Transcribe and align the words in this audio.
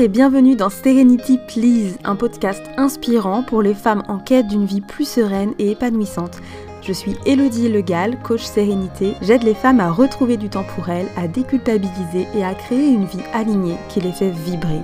Et 0.00 0.08
bienvenue 0.08 0.56
dans 0.56 0.70
Serenity 0.70 1.38
Please, 1.46 1.98
un 2.04 2.16
podcast 2.16 2.62
inspirant 2.78 3.42
pour 3.42 3.60
les 3.60 3.74
femmes 3.74 4.02
en 4.08 4.18
quête 4.18 4.48
d'une 4.48 4.64
vie 4.64 4.80
plus 4.80 5.06
sereine 5.06 5.52
et 5.58 5.72
épanouissante. 5.72 6.38
Je 6.80 6.94
suis 6.94 7.18
Elodie 7.26 7.68
Legal, 7.68 8.18
coach 8.22 8.42
sérénité. 8.42 9.12
J'aide 9.20 9.42
les 9.42 9.52
femmes 9.52 9.78
à 9.78 9.90
retrouver 9.90 10.38
du 10.38 10.48
temps 10.48 10.64
pour 10.74 10.88
elles, 10.88 11.08
à 11.18 11.28
déculpabiliser 11.28 12.26
et 12.34 12.42
à 12.42 12.54
créer 12.54 12.88
une 12.88 13.04
vie 13.04 13.20
alignée 13.34 13.76
qui 13.90 14.00
les 14.00 14.12
fait 14.12 14.30
vibrer. 14.30 14.80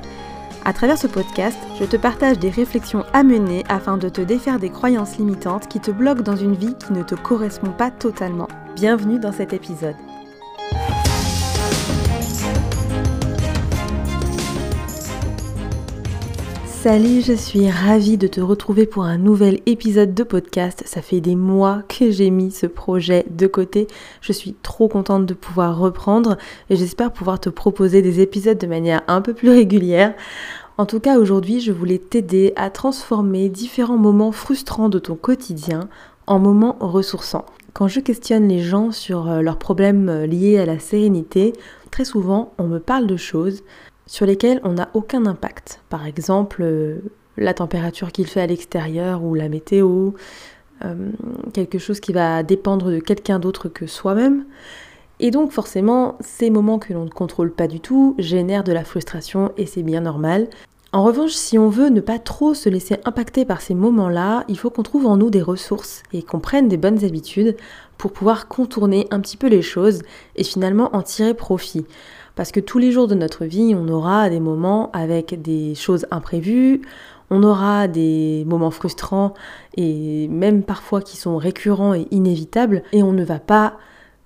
À 0.66 0.74
travers 0.74 0.98
ce 0.98 1.06
podcast, 1.06 1.56
je 1.80 1.86
te 1.86 1.96
partage 1.96 2.38
des 2.38 2.50
réflexions 2.50 3.06
à 3.14 3.22
mener 3.22 3.64
afin 3.70 3.96
de 3.96 4.10
te 4.10 4.20
défaire 4.20 4.58
des 4.58 4.68
croyances 4.68 5.16
limitantes 5.16 5.66
qui 5.66 5.80
te 5.80 5.90
bloquent 5.90 6.24
dans 6.24 6.36
une 6.36 6.56
vie 6.56 6.74
qui 6.74 6.92
ne 6.92 7.02
te 7.02 7.14
correspond 7.14 7.72
pas 7.72 7.90
totalement. 7.90 8.48
Bienvenue 8.74 9.18
dans 9.18 9.32
cet 9.32 9.54
épisode. 9.54 9.96
Salut, 16.86 17.20
je 17.20 17.32
suis 17.32 17.68
ravie 17.68 18.16
de 18.16 18.28
te 18.28 18.40
retrouver 18.40 18.86
pour 18.86 19.02
un 19.02 19.18
nouvel 19.18 19.58
épisode 19.66 20.14
de 20.14 20.22
podcast. 20.22 20.84
Ça 20.86 21.02
fait 21.02 21.20
des 21.20 21.34
mois 21.34 21.82
que 21.88 22.12
j'ai 22.12 22.30
mis 22.30 22.52
ce 22.52 22.66
projet 22.66 23.27
de 23.28 23.48
côté. 23.48 23.88
Je 24.20 24.32
suis 24.32 24.54
trop 24.62 24.86
contente 24.86 25.27
de 25.27 25.34
pouvoir 25.34 25.80
reprendre 25.80 26.36
et 26.70 26.77
j'espère 26.77 27.10
pouvoir 27.10 27.41
te 27.41 27.48
proposer 27.48 28.02
des 28.02 28.20
épisodes 28.20 28.56
de 28.56 28.68
manière 28.68 29.02
un 29.08 29.20
peu 29.20 29.34
plus 29.34 29.50
régulière. 29.50 30.14
En 30.78 30.86
tout 30.86 31.00
cas, 31.00 31.18
aujourd'hui, 31.18 31.58
je 31.58 31.72
voulais 31.72 31.98
t'aider 31.98 32.52
à 32.54 32.70
transformer 32.70 33.48
différents 33.48 33.98
moments 33.98 34.30
frustrants 34.30 34.88
de 34.88 35.00
ton 35.00 35.16
quotidien 35.16 35.88
en 36.28 36.38
moments 36.38 36.77
ressourçants. 36.78 37.46
Quand 37.72 37.88
je 37.88 37.98
questionne 37.98 38.46
les 38.46 38.60
gens 38.60 38.92
sur 38.92 39.28
euh, 39.28 39.42
leurs 39.42 39.58
problèmes 39.58 40.08
euh, 40.08 40.27
liés 40.27 40.58
à 40.58 40.66
la 40.66 40.78
sérénité, 40.78 41.52
très 41.91 42.05
souvent, 42.05 42.52
on 42.58 42.68
me 42.68 42.78
parle 42.78 43.08
de 43.08 43.16
choses 43.16 43.64
sur 44.06 44.27
lesquels 44.27 44.61
on 44.64 44.75
n'a 44.75 44.89
aucun 44.94 45.27
impact. 45.27 45.80
Par 45.89 46.06
exemple, 46.06 46.62
euh, 46.62 46.98
la 47.36 47.55
température 47.55 48.12
qu'il 48.12 48.27
fait 48.27 48.41
à 48.41 48.47
l'extérieur 48.47 49.22
ou 49.22 49.34
la 49.34 49.48
météo, 49.48 50.12
euh, 50.84 51.11
quelque 51.53 51.78
chose 51.78 52.00
qui 52.00 52.12
va 52.12 52.42
dépendre 52.42 52.91
de 52.91 52.98
quelqu'un 52.98 53.39
d'autre 53.39 53.69
que 53.69 53.86
soi-même. 53.86 54.45
Et 55.19 55.30
donc 55.30 55.50
forcément, 55.50 56.17
ces 56.20 56.50
moments 56.50 56.78
que 56.78 56.92
l'on 56.92 57.05
ne 57.05 57.11
contrôle 57.11 57.50
pas 57.50 57.69
du 57.69 57.80
tout 57.80 58.14
génèrent 58.19 58.64
de 58.64 58.72
la 58.72 58.84
frustration 58.84 59.53
et 59.56 59.67
c'est 59.67 59.83
bien 59.83 60.03
normal. 60.03 60.48
En 60.92 61.02
revanche, 61.02 61.33
si 61.33 61.58
on 61.58 61.69
veut 61.69 61.89
ne 61.89 62.00
pas 62.00 62.19
trop 62.19 62.55
se 62.55 62.69
laisser 62.69 62.97
impacter 63.05 63.45
par 63.45 63.61
ces 63.61 63.75
moments-là, 63.75 64.45
il 64.48 64.58
faut 64.58 64.70
qu'on 64.70 64.83
trouve 64.83 65.06
en 65.06 65.17
nous 65.17 65.30
des 65.30 65.42
ressources 65.42 66.02
et 66.12 66.23
qu'on 66.23 66.39
prenne 66.39 66.69
des 66.69 66.77
bonnes 66.77 67.05
habitudes 67.05 67.56
pour 67.98 68.12
pouvoir 68.12 68.47
contourner 68.47 69.06
un 69.11 69.20
petit 69.20 69.36
peu 69.36 69.48
les 69.48 69.62
choses 69.62 70.02
et 70.36 70.45
finalement 70.45 70.95
en 70.95 71.02
tirer 71.02 71.34
profit. 71.34 71.86
Parce 72.37 72.53
que 72.53 72.61
tous 72.61 72.79
les 72.79 72.92
jours 72.92 73.09
de 73.09 73.15
notre 73.15 73.47
vie, 73.47 73.75
on 73.75 73.89
aura 73.89 74.31
des 74.31 74.41
moments 74.41 74.91
avec 74.92 75.41
des 75.41 75.75
choses 75.75 76.06
imprévues, 76.11 76.83
on 77.31 77.42
aura 77.42 77.89
des 77.89 78.45
moments 78.47 78.70
frustrants 78.70 79.34
et 79.77 80.29
même 80.29 80.62
parfois 80.62 81.01
qui 81.01 81.17
sont 81.17 81.39
récurrents 81.39 81.95
et 81.95 82.07
inévitables, 82.11 82.83
et 82.92 83.03
on 83.03 83.12
ne 83.12 83.25
va 83.25 83.41
pas 83.41 83.79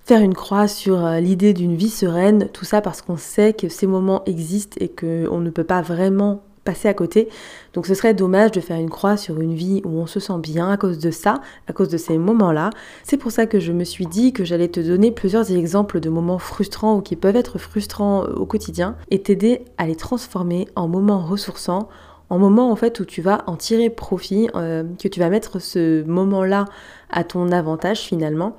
faire 0.03 0.21
une 0.21 0.33
croix 0.33 0.67
sur 0.67 1.05
euh, 1.05 1.19
l'idée 1.19 1.53
d'une 1.53 1.75
vie 1.75 1.89
sereine, 1.89 2.49
tout 2.51 2.65
ça 2.65 2.81
parce 2.81 3.01
qu'on 3.01 3.17
sait 3.17 3.53
que 3.53 3.69
ces 3.69 3.87
moments 3.87 4.23
existent 4.25 4.77
et 4.79 4.89
qu'on 4.89 5.39
ne 5.39 5.49
peut 5.49 5.63
pas 5.63 5.81
vraiment 5.81 6.43
passer 6.63 6.87
à 6.87 6.93
côté. 6.93 7.29
Donc 7.73 7.85
ce 7.87 7.93
serait 7.93 8.13
dommage 8.13 8.51
de 8.51 8.59
faire 8.59 8.77
une 8.77 8.89
croix 8.89 9.17
sur 9.17 9.39
une 9.39 9.53
vie 9.53 9.81
où 9.85 9.99
on 9.99 10.07
se 10.07 10.19
sent 10.19 10.37
bien 10.39 10.69
à 10.69 10.77
cause 10.77 10.99
de 10.99 11.11
ça, 11.11 11.41
à 11.67 11.73
cause 11.73 11.89
de 11.89 11.97
ces 11.97 12.17
moments-là. 12.17 12.69
C'est 13.03 13.17
pour 13.17 13.31
ça 13.31 13.45
que 13.45 13.59
je 13.59 13.71
me 13.71 13.83
suis 13.83 14.05
dit 14.05 14.33
que 14.33 14.43
j'allais 14.43 14.67
te 14.67 14.79
donner 14.79 15.11
plusieurs 15.11 15.51
exemples 15.51 15.99
de 15.99 16.09
moments 16.09 16.39
frustrants 16.39 16.97
ou 16.97 17.01
qui 17.01 17.15
peuvent 17.15 17.35
être 17.35 17.57
frustrants 17.57 18.23
euh, 18.23 18.33
au 18.33 18.45
quotidien 18.45 18.95
et 19.09 19.21
t'aider 19.21 19.65
à 19.77 19.87
les 19.87 19.95
transformer 19.95 20.67
en 20.75 20.87
moments 20.87 21.25
ressourçants, 21.25 21.89
en 22.29 22.37
moments 22.37 22.71
en 22.71 22.75
fait 22.75 22.99
où 22.99 23.05
tu 23.05 23.21
vas 23.21 23.43
en 23.47 23.55
tirer 23.55 23.89
profit, 23.89 24.49
euh, 24.55 24.83
que 25.01 25.07
tu 25.07 25.19
vas 25.19 25.29
mettre 25.29 25.59
ce 25.59 26.03
moment-là 26.03 26.65
à 27.09 27.23
ton 27.23 27.51
avantage 27.51 27.99
finalement 27.99 28.55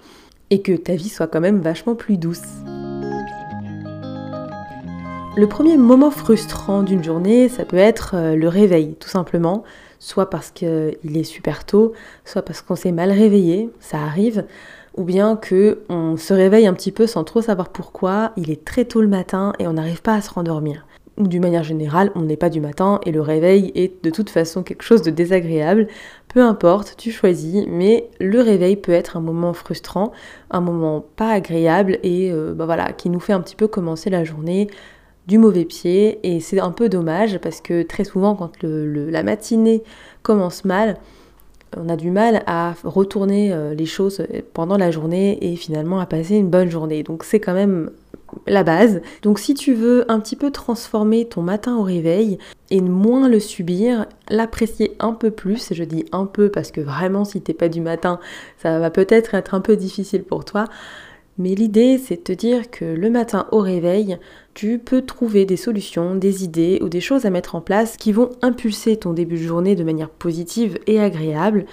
et 0.51 0.61
que 0.61 0.73
ta 0.73 0.95
vie 0.95 1.09
soit 1.09 1.29
quand 1.29 1.41
même 1.41 1.61
vachement 1.61 1.95
plus 1.95 2.19
douce. 2.19 2.43
Le 5.35 5.47
premier 5.47 5.79
moment 5.79 6.11
frustrant 6.11 6.83
d'une 6.83 7.03
journée, 7.03 7.49
ça 7.49 7.65
peut 7.65 7.79
être 7.79 8.15
euh, 8.15 8.37
le 8.37 8.49
réveil, 8.49 8.97
tout 9.01 9.09
simplement. 9.09 9.65
Soit 9.99 10.29
parce 10.29 10.51
qu'il 10.51 11.17
est 11.17 11.25
super 11.25 11.65
tôt, 11.65 11.95
soit 12.27 12.43
parce 12.43 12.61
qu'on 12.61 12.77
s'est 12.77 12.93
mal 12.93 13.11
réveillé, 13.11 13.71
ça 13.81 13.97
arrive. 13.97 14.45
Ou 14.95 15.05
bien 15.05 15.37
que 15.37 15.85
on 15.89 16.19
se 16.19 16.35
réveille 16.35 16.67
un 16.67 16.75
petit 16.75 16.93
peu 16.93 17.07
sans 17.07 17.25
trop 17.25 17.41
savoir 17.41 17.71
pourquoi, 17.71 18.33
il 18.37 18.51
est 18.51 18.63
très 18.63 18.85
tôt 18.85 19.01
le 19.01 19.09
matin 19.09 19.55
et 19.59 19.67
on 19.67 19.73
n'arrive 19.73 20.03
pas 20.03 20.15
à 20.17 20.21
se 20.21 20.29
rendormir. 20.31 20.87
Ou 21.17 21.27
d'une 21.27 21.41
manière 21.41 21.63
générale, 21.63 22.11
on 22.15 22.23
n'est 22.23 22.37
pas 22.37 22.51
du 22.51 22.61
matin 22.61 23.01
et 23.07 23.11
le 23.11 23.23
réveil 23.23 23.73
est 23.75 24.05
de 24.05 24.11
toute 24.11 24.29
façon 24.29 24.63
quelque 24.63 24.83
chose 24.83 25.01
de 25.01 25.11
désagréable. 25.11 25.89
Peu 26.29 26.43
importe, 26.43 26.97
tu 26.99 27.11
choisis, 27.11 27.65
mais 27.69 28.11
le 28.21 28.43
réveil 28.43 28.77
peut 28.77 28.93
être 28.93 29.17
un 29.17 29.21
moment 29.21 29.55
frustrant, 29.55 30.13
un 30.51 30.61
moment 30.61 31.03
pas 31.17 31.31
agréable 31.31 31.99
et 32.03 32.31
euh, 32.31 32.53
bah 32.53 32.67
voilà, 32.67 32.93
qui 32.93 33.09
nous 33.09 33.21
fait 33.21 33.33
un 33.33 33.41
petit 33.41 33.57
peu 33.57 33.67
commencer 33.67 34.11
la 34.11 34.25
journée 34.25 34.69
mauvais 35.39 35.65
pied 35.65 36.19
et 36.23 36.41
c'est 36.41 36.61
un 36.61 36.71
peu 36.71 36.89
dommage 36.89 37.39
parce 37.39 37.61
que 37.61 37.83
très 37.83 38.05
souvent 38.05 38.35
quand 38.35 38.63
la 38.63 39.23
matinée 39.23 39.83
commence 40.23 40.65
mal, 40.65 40.99
on 41.77 41.89
a 41.89 41.97
du 41.97 42.11
mal 42.11 42.43
à 42.47 42.75
retourner 42.85 43.53
euh, 43.53 43.75
les 43.75 43.87
choses 43.87 44.27
pendant 44.53 44.77
la 44.77 44.91
journée 44.91 45.39
et 45.41 45.57
finalement 45.57 46.01
à 46.01 46.07
passer 46.07 46.37
une 46.37 46.51
bonne 46.51 46.71
journée. 46.71 47.03
Donc 47.03 47.25
c'est 47.25 47.41
quand 47.41 47.55
même 47.55 47.91
la 48.47 48.63
base. 48.63 49.01
Donc 49.23 49.39
si 49.39 49.55
tu 49.55 49.75
veux 49.75 50.11
un 50.11 50.21
petit 50.21 50.37
peu 50.37 50.51
transformer 50.51 51.27
ton 51.27 51.43
matin 51.43 51.77
au 51.77 51.83
réveil 51.83 52.39
et 52.71 52.81
moins 52.81 53.29
le 53.29 53.41
subir, 53.41 54.07
l'apprécier 54.29 54.97
un 55.01 55.13
peu 55.13 55.31
plus, 55.31 55.73
je 55.73 55.85
dis 55.85 56.05
un 56.13 56.27
peu 56.27 56.51
parce 56.51 56.71
que 56.71 56.81
vraiment 56.81 57.25
si 57.25 57.41
t'es 57.41 57.55
pas 57.55 57.69
du 57.69 57.81
matin, 57.81 58.21
ça 58.59 58.79
va 58.79 58.91
peut-être 58.91 59.35
être 59.35 59.55
un 59.55 59.61
peu 59.61 59.77
difficile 59.77 60.25
pour 60.25 60.45
toi, 60.45 60.67
mais 61.39 61.55
l'idée, 61.55 61.99
c'est 61.99 62.17
de 62.17 62.23
te 62.23 62.33
dire 62.33 62.71
que 62.71 62.85
le 62.85 63.11
matin 63.11 63.47
au 63.53 63.59
réveil, 63.59 64.19
tu 64.55 64.79
peux 64.79 65.03
trouver 65.03 65.45
des 65.45 65.57
solutions, 65.57 66.15
des 66.15 66.45
idées 66.45 66.79
ou 66.83 66.89
des 66.89 67.01
choses 67.01 67.25
à 67.25 67.31
mettre 67.31 67.55
en 67.55 67.61
place 67.61 67.97
qui 67.97 68.13
vont 68.13 68.31
impulser 68.43 68.97
ton 68.97 69.13
début 69.13 69.37
de 69.37 69.43
journée 69.43 69.77
de 69.77 69.85
manière 69.85 70.11
positive 70.11 70.79
et 70.87 71.01
agréable. 71.01 71.67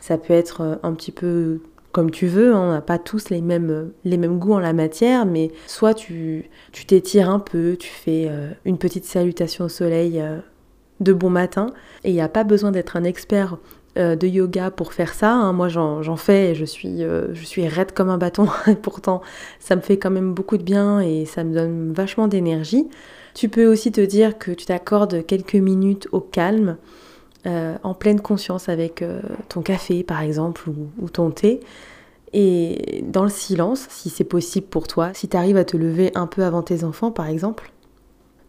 Ça 0.00 0.18
peut 0.18 0.34
être 0.34 0.60
euh, 0.60 0.76
un 0.82 0.92
petit 0.94 1.12
peu 1.12 1.60
comme 1.94 2.10
tu 2.10 2.26
veux, 2.26 2.52
hein, 2.52 2.60
on 2.60 2.72
n'a 2.72 2.80
pas 2.80 2.98
tous 2.98 3.30
les 3.30 3.40
mêmes, 3.40 3.92
les 4.04 4.16
mêmes 4.16 4.40
goûts 4.40 4.54
en 4.54 4.58
la 4.58 4.72
matière, 4.72 5.26
mais 5.26 5.52
soit 5.68 5.94
tu 5.94 6.50
t'étires 6.88 7.30
un 7.30 7.38
peu, 7.38 7.76
tu 7.78 7.88
fais 7.88 8.26
euh, 8.28 8.50
une 8.64 8.78
petite 8.78 9.04
salutation 9.04 9.66
au 9.66 9.68
soleil 9.68 10.20
euh, 10.20 10.40
de 10.98 11.12
bon 11.12 11.30
matin, 11.30 11.66
et 12.02 12.10
il 12.10 12.14
n'y 12.14 12.20
a 12.20 12.28
pas 12.28 12.42
besoin 12.42 12.72
d'être 12.72 12.96
un 12.96 13.04
expert 13.04 13.54
euh, 13.54 13.56
de 13.96 14.26
yoga 14.26 14.70
pour 14.70 14.92
faire 14.92 15.14
ça. 15.14 15.32
Hein. 15.32 15.52
Moi, 15.52 15.68
j'en 15.68 16.16
fais 16.16 16.50
et 16.50 16.54
je 16.54 16.64
suis, 16.64 17.02
euh, 17.02 17.32
je 17.34 17.44
suis 17.44 17.66
raide 17.68 17.92
comme 17.92 18.08
un 18.08 18.18
bâton. 18.18 18.48
et 18.66 18.74
pourtant, 18.74 19.22
ça 19.60 19.76
me 19.76 19.80
fait 19.80 19.98
quand 19.98 20.10
même 20.10 20.34
beaucoup 20.34 20.56
de 20.56 20.62
bien 20.62 21.00
et 21.00 21.24
ça 21.24 21.44
me 21.44 21.54
donne 21.54 21.92
vachement 21.92 22.28
d'énergie. 22.28 22.88
Tu 23.34 23.48
peux 23.48 23.66
aussi 23.66 23.92
te 23.92 24.00
dire 24.00 24.38
que 24.38 24.50
tu 24.52 24.66
t'accordes 24.66 25.24
quelques 25.26 25.54
minutes 25.54 26.08
au 26.12 26.20
calme, 26.20 26.76
euh, 27.46 27.76
en 27.82 27.94
pleine 27.94 28.20
conscience 28.20 28.68
avec 28.68 29.04
ton 29.48 29.60
café, 29.62 30.02
par 30.02 30.22
exemple, 30.22 30.68
ou, 30.68 30.88
ou, 31.00 31.08
ton 31.08 31.30
thé. 31.30 31.60
Et 32.32 33.04
dans 33.06 33.22
le 33.22 33.30
silence, 33.30 33.86
si 33.90 34.10
c'est 34.10 34.24
possible 34.24 34.66
pour 34.66 34.88
toi, 34.88 35.10
si 35.14 35.28
tu 35.28 35.36
arrives 35.36 35.56
à 35.56 35.64
te 35.64 35.76
lever 35.76 36.10
un 36.14 36.26
peu 36.26 36.42
avant 36.42 36.62
tes 36.62 36.84
enfants, 36.84 37.10
par 37.10 37.26
exemple. 37.26 37.70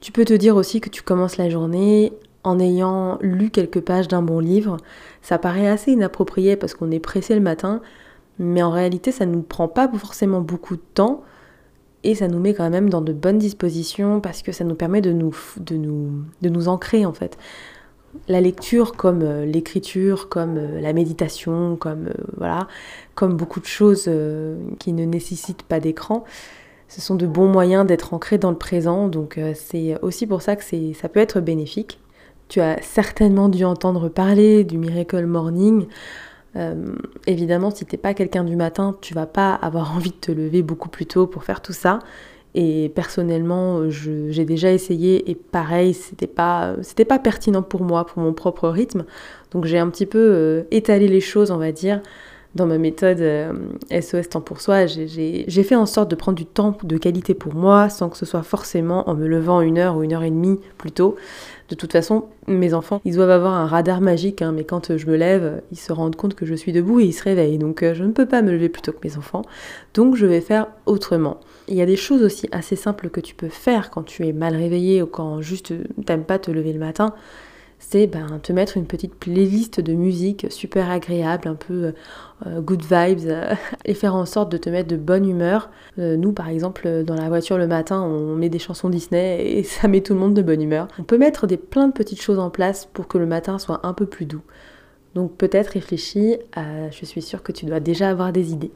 Tu 0.01 0.11
peux 0.11 0.25
te 0.25 0.33
dire 0.33 0.55
aussi 0.55 0.81
que 0.81 0.89
tu 0.89 1.01
commences 1.01 1.37
la 1.37 1.49
journée 1.49 2.13
en 2.47 2.59
ayant 2.59 3.17
lu 3.21 3.49
quelques 3.49 3.81
pages 3.81 4.07
d'un 4.07 4.21
bon 4.21 4.39
livre. 4.39 4.77
Ça 5.21 5.37
paraît 5.37 5.67
assez 5.67 5.91
inapproprié 5.91 6.55
parce 6.55 6.73
qu'on 6.73 6.91
est 6.91 6.99
pressé 6.99 7.35
le 7.35 7.41
matin, 7.41 7.81
mais 8.39 8.63
en 8.63 8.71
réalité 8.71 9.11
ça 9.11 9.25
ne 9.25 9.33
nous 9.33 9.41
prend 9.41 9.67
pas 9.67 9.89
forcément 9.97 10.41
beaucoup 10.41 10.75
de 10.75 10.81
temps 10.93 11.23
et 12.05 12.13
ça 12.13 12.27
nous 12.27 12.39
met 12.39 12.53
quand 12.53 12.69
même 12.69 12.89
dans 12.89 13.01
de 13.01 13.11
bonnes 13.11 13.39
dispositions 13.39 14.21
parce 14.21 14.43
que 14.43 14.51
ça 14.51 14.63
nous 14.63 14.75
permet 14.75 15.01
de 15.01 15.11
nous, 15.11 15.35
de 15.59 15.75
nous, 15.75 16.11
de 16.41 16.49
nous 16.49 16.67
ancrer 16.67 17.03
en 17.05 17.13
fait. 17.13 17.37
La 18.29 18.39
lecture 18.39 18.95
comme 18.95 19.23
euh, 19.23 19.43
l'écriture, 19.43 20.29
comme 20.29 20.57
euh, 20.57 20.79
la 20.79 20.93
méditation, 20.93 21.75
comme 21.75 22.07
euh, 22.07 22.23
voilà, 22.37 22.67
comme 23.15 23.35
beaucoup 23.35 23.59
de 23.59 23.65
choses 23.65 24.09
qui 24.79 24.93
ne 24.93 25.03
nécessitent 25.03 25.63
pas 25.63 25.79
d'écran, 25.79 26.23
ce 26.87 27.01
sont 27.01 27.15
de 27.15 27.25
bons 27.25 27.47
moyens 27.47 27.87
d'être 27.87 28.13
ancré 28.13 28.37
dans 28.37 28.51
le 28.51 28.57
présent. 28.57 29.07
Donc 29.07 29.39
c'est 29.55 29.99
aussi 30.03 30.27
pour 30.27 30.43
ça 30.43 30.55
que 30.55 30.63
ça 30.93 31.09
peut 31.09 31.19
être 31.19 31.39
bénéfique. 31.41 31.99
Tu 32.47 32.61
as 32.61 32.81
certainement 32.81 33.49
dû 33.49 33.65
entendre 33.65 34.09
parler 34.09 34.63
du 34.63 34.77
Miracle 34.77 35.25
Morning. 35.25 35.87
Euh, 36.55 36.95
évidemment, 37.27 37.71
si 37.71 37.85
t'es 37.85 37.97
pas 37.97 38.13
quelqu'un 38.13 38.43
du 38.43 38.55
matin, 38.55 38.95
tu 39.01 39.13
vas 39.13 39.25
pas 39.25 39.53
avoir 39.53 39.91
envie 39.95 40.11
de 40.11 40.15
te 40.15 40.31
lever 40.31 40.61
beaucoup 40.61 40.89
plus 40.89 41.05
tôt 41.05 41.27
pour 41.27 41.43
faire 41.43 41.61
tout 41.61 41.73
ça. 41.73 41.99
Et 42.57 42.89
personnellement, 42.95 43.89
j'ai 43.89 44.45
déjà 44.45 44.71
essayé 44.71 45.29
et 45.29 45.35
pareil, 45.35 45.93
c'était 45.93 46.25
pas, 46.25 46.75
c'était 46.83 47.03
pas 47.03 47.19
pertinent 47.19 47.61
pour 47.61 47.83
moi, 47.83 48.05
pour 48.05 48.23
mon 48.23 48.31
propre 48.31 48.69
rythme. 48.69 49.03
Donc 49.51 49.65
j'ai 49.65 49.77
un 49.77 49.89
petit 49.89 50.05
peu 50.05 50.19
euh, 50.19 50.63
étalé 50.71 51.09
les 51.09 51.19
choses, 51.19 51.51
on 51.51 51.57
va 51.57 51.73
dire, 51.73 52.01
dans 52.55 52.65
ma 52.65 52.77
méthode 52.77 53.19
SOS 53.91 54.13
euh, 54.13 54.23
temps 54.23 54.41
pour 54.41 54.61
soi, 54.61 54.85
j'ai 54.87 55.63
fait 55.63 55.75
en 55.75 55.85
sorte 55.85 56.09
de 56.09 56.15
prendre 56.15 56.37
du 56.37 56.45
temps 56.45 56.77
de 56.83 56.97
qualité 56.97 57.33
pour 57.33 57.53
moi 57.53 57.89
sans 57.89 58.09
que 58.09 58.17
ce 58.17 58.25
soit 58.25 58.43
forcément 58.43 59.09
en 59.09 59.13
me 59.13 59.27
levant 59.27 59.59
une 59.59 59.77
heure 59.77 59.97
ou 59.97 60.03
une 60.03 60.13
heure 60.13 60.23
et 60.23 60.31
demie 60.31 60.59
plus 60.77 60.91
tôt. 60.91 61.17
De 61.67 61.75
toute 61.75 61.91
façon, 61.91 62.25
mes 62.47 62.73
enfants, 62.73 63.01
ils 63.05 63.15
doivent 63.15 63.31
avoir 63.31 63.53
un 63.53 63.65
radar 63.65 63.99
magique, 63.99 64.41
hein, 64.41 64.51
mais 64.51 64.63
quand 64.63 64.95
je 64.95 65.07
me 65.07 65.15
lève, 65.15 65.63
ils 65.71 65.79
se 65.79 65.91
rendent 65.91 66.15
compte 66.15 66.35
que 66.35 66.45
je 66.45 66.53
suis 66.53 66.71
debout 66.71 66.99
et 66.99 67.05
ils 67.05 67.13
se 67.13 67.23
réveillent. 67.23 67.57
Donc 67.57 67.83
euh, 67.83 67.93
je 67.93 68.03
ne 68.03 68.11
peux 68.11 68.25
pas 68.25 68.41
me 68.41 68.51
lever 68.51 68.69
plus 68.69 68.83
tôt 68.83 68.93
que 68.93 69.05
mes 69.05 69.17
enfants. 69.17 69.41
Donc 69.93 70.15
je 70.15 70.25
vais 70.25 70.41
faire 70.41 70.67
autrement. 70.85 71.41
Il 71.67 71.75
y 71.75 71.81
a 71.81 71.85
des 71.85 71.97
choses 71.97 72.23
aussi 72.23 72.47
assez 72.51 72.75
simples 72.75 73.09
que 73.09 73.19
tu 73.19 73.35
peux 73.35 73.49
faire 73.49 73.89
quand 73.89 74.03
tu 74.03 74.25
es 74.27 74.31
mal 74.31 74.55
réveillé 74.55 75.01
ou 75.01 75.07
quand 75.07 75.41
juste 75.41 75.73
t'aimes 76.05 76.23
pas 76.23 76.39
te 76.39 76.51
lever 76.51 76.71
le 76.71 76.79
matin 76.79 77.13
c'est 77.79 78.07
ben, 78.07 78.39
te 78.41 78.51
mettre 78.51 78.77
une 78.77 78.85
petite 78.85 79.15
playlist 79.15 79.79
de 79.79 79.93
musique 79.93 80.47
super 80.49 80.89
agréable, 80.89 81.47
un 81.47 81.55
peu 81.55 81.93
euh, 82.45 82.61
good 82.61 82.81
vibes, 82.81 83.27
euh, 83.27 83.53
et 83.85 83.93
faire 83.93 84.15
en 84.15 84.25
sorte 84.25 84.51
de 84.51 84.57
te 84.57 84.69
mettre 84.69 84.87
de 84.87 84.97
bonne 84.97 85.27
humeur. 85.27 85.69
Euh, 85.99 86.17
nous, 86.17 86.31
par 86.31 86.49
exemple, 86.49 87.03
dans 87.03 87.15
la 87.15 87.27
voiture 87.27 87.57
le 87.57 87.67
matin, 87.67 88.01
on 88.01 88.35
met 88.35 88.49
des 88.49 88.59
chansons 88.59 88.89
Disney 88.89 89.57
et 89.57 89.63
ça 89.63 89.87
met 89.87 90.01
tout 90.01 90.13
le 90.13 90.19
monde 90.19 90.33
de 90.33 90.41
bonne 90.41 90.61
humeur. 90.61 90.87
On 90.99 91.03
peut 91.03 91.17
mettre 91.17 91.47
des, 91.47 91.57
plein 91.57 91.87
de 91.87 91.93
petites 91.93 92.21
choses 92.21 92.39
en 92.39 92.49
place 92.49 92.85
pour 92.91 93.07
que 93.07 93.17
le 93.17 93.25
matin 93.25 93.59
soit 93.59 93.85
un 93.85 93.93
peu 93.93 94.05
plus 94.05 94.25
doux. 94.25 94.43
Donc 95.13 95.35
peut-être 95.37 95.69
réfléchis, 95.69 96.35
je 96.57 97.05
suis 97.05 97.21
sûre 97.21 97.41
que 97.41 97.53
tu 97.53 97.65
dois 97.65 97.79
déjà 97.79 98.09
avoir 98.09 98.33
des 98.33 98.51
idées. 98.51 98.71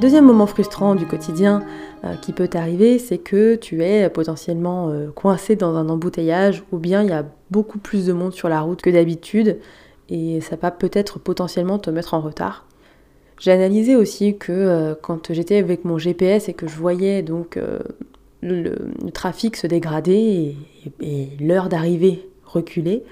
Deuxième 0.00 0.26
moment 0.26 0.46
frustrant 0.46 0.94
du 0.94 1.06
quotidien 1.06 1.64
euh, 2.04 2.14
qui 2.14 2.32
peut 2.32 2.46
t'arriver, 2.46 3.00
c'est 3.00 3.18
que 3.18 3.56
tu 3.56 3.82
es 3.82 4.08
potentiellement 4.08 4.90
euh, 4.90 5.10
coincé 5.10 5.56
dans 5.56 5.74
un 5.74 5.88
embouteillage 5.88 6.62
ou 6.70 6.78
bien 6.78 7.02
il 7.02 7.08
y 7.08 7.12
a 7.12 7.24
beaucoup 7.50 7.78
plus 7.78 8.06
de 8.06 8.12
monde 8.12 8.32
sur 8.32 8.48
la 8.48 8.60
route 8.60 8.80
que 8.80 8.90
d'habitude 8.90 9.58
et 10.08 10.40
ça 10.40 10.54
va 10.54 10.70
peut-être 10.70 11.18
potentiellement 11.18 11.80
te 11.80 11.90
mettre 11.90 12.14
en 12.14 12.20
retard. 12.20 12.64
J'ai 13.40 13.50
analysé 13.50 13.96
aussi 13.96 14.38
que 14.38 14.52
euh, 14.52 14.94
quand 15.02 15.32
j'étais 15.32 15.56
avec 15.56 15.84
mon 15.84 15.98
GPS 15.98 16.48
et 16.48 16.54
que 16.54 16.68
je 16.68 16.76
voyais 16.76 17.22
donc 17.22 17.58
le, 18.40 18.76
trafic 19.12 19.56
se 19.56 19.66
dégrader 19.66 20.54
et 21.00 21.28
l'heure 21.40 21.68
d'arrivée 21.68 22.28
reculer, 22.44 23.02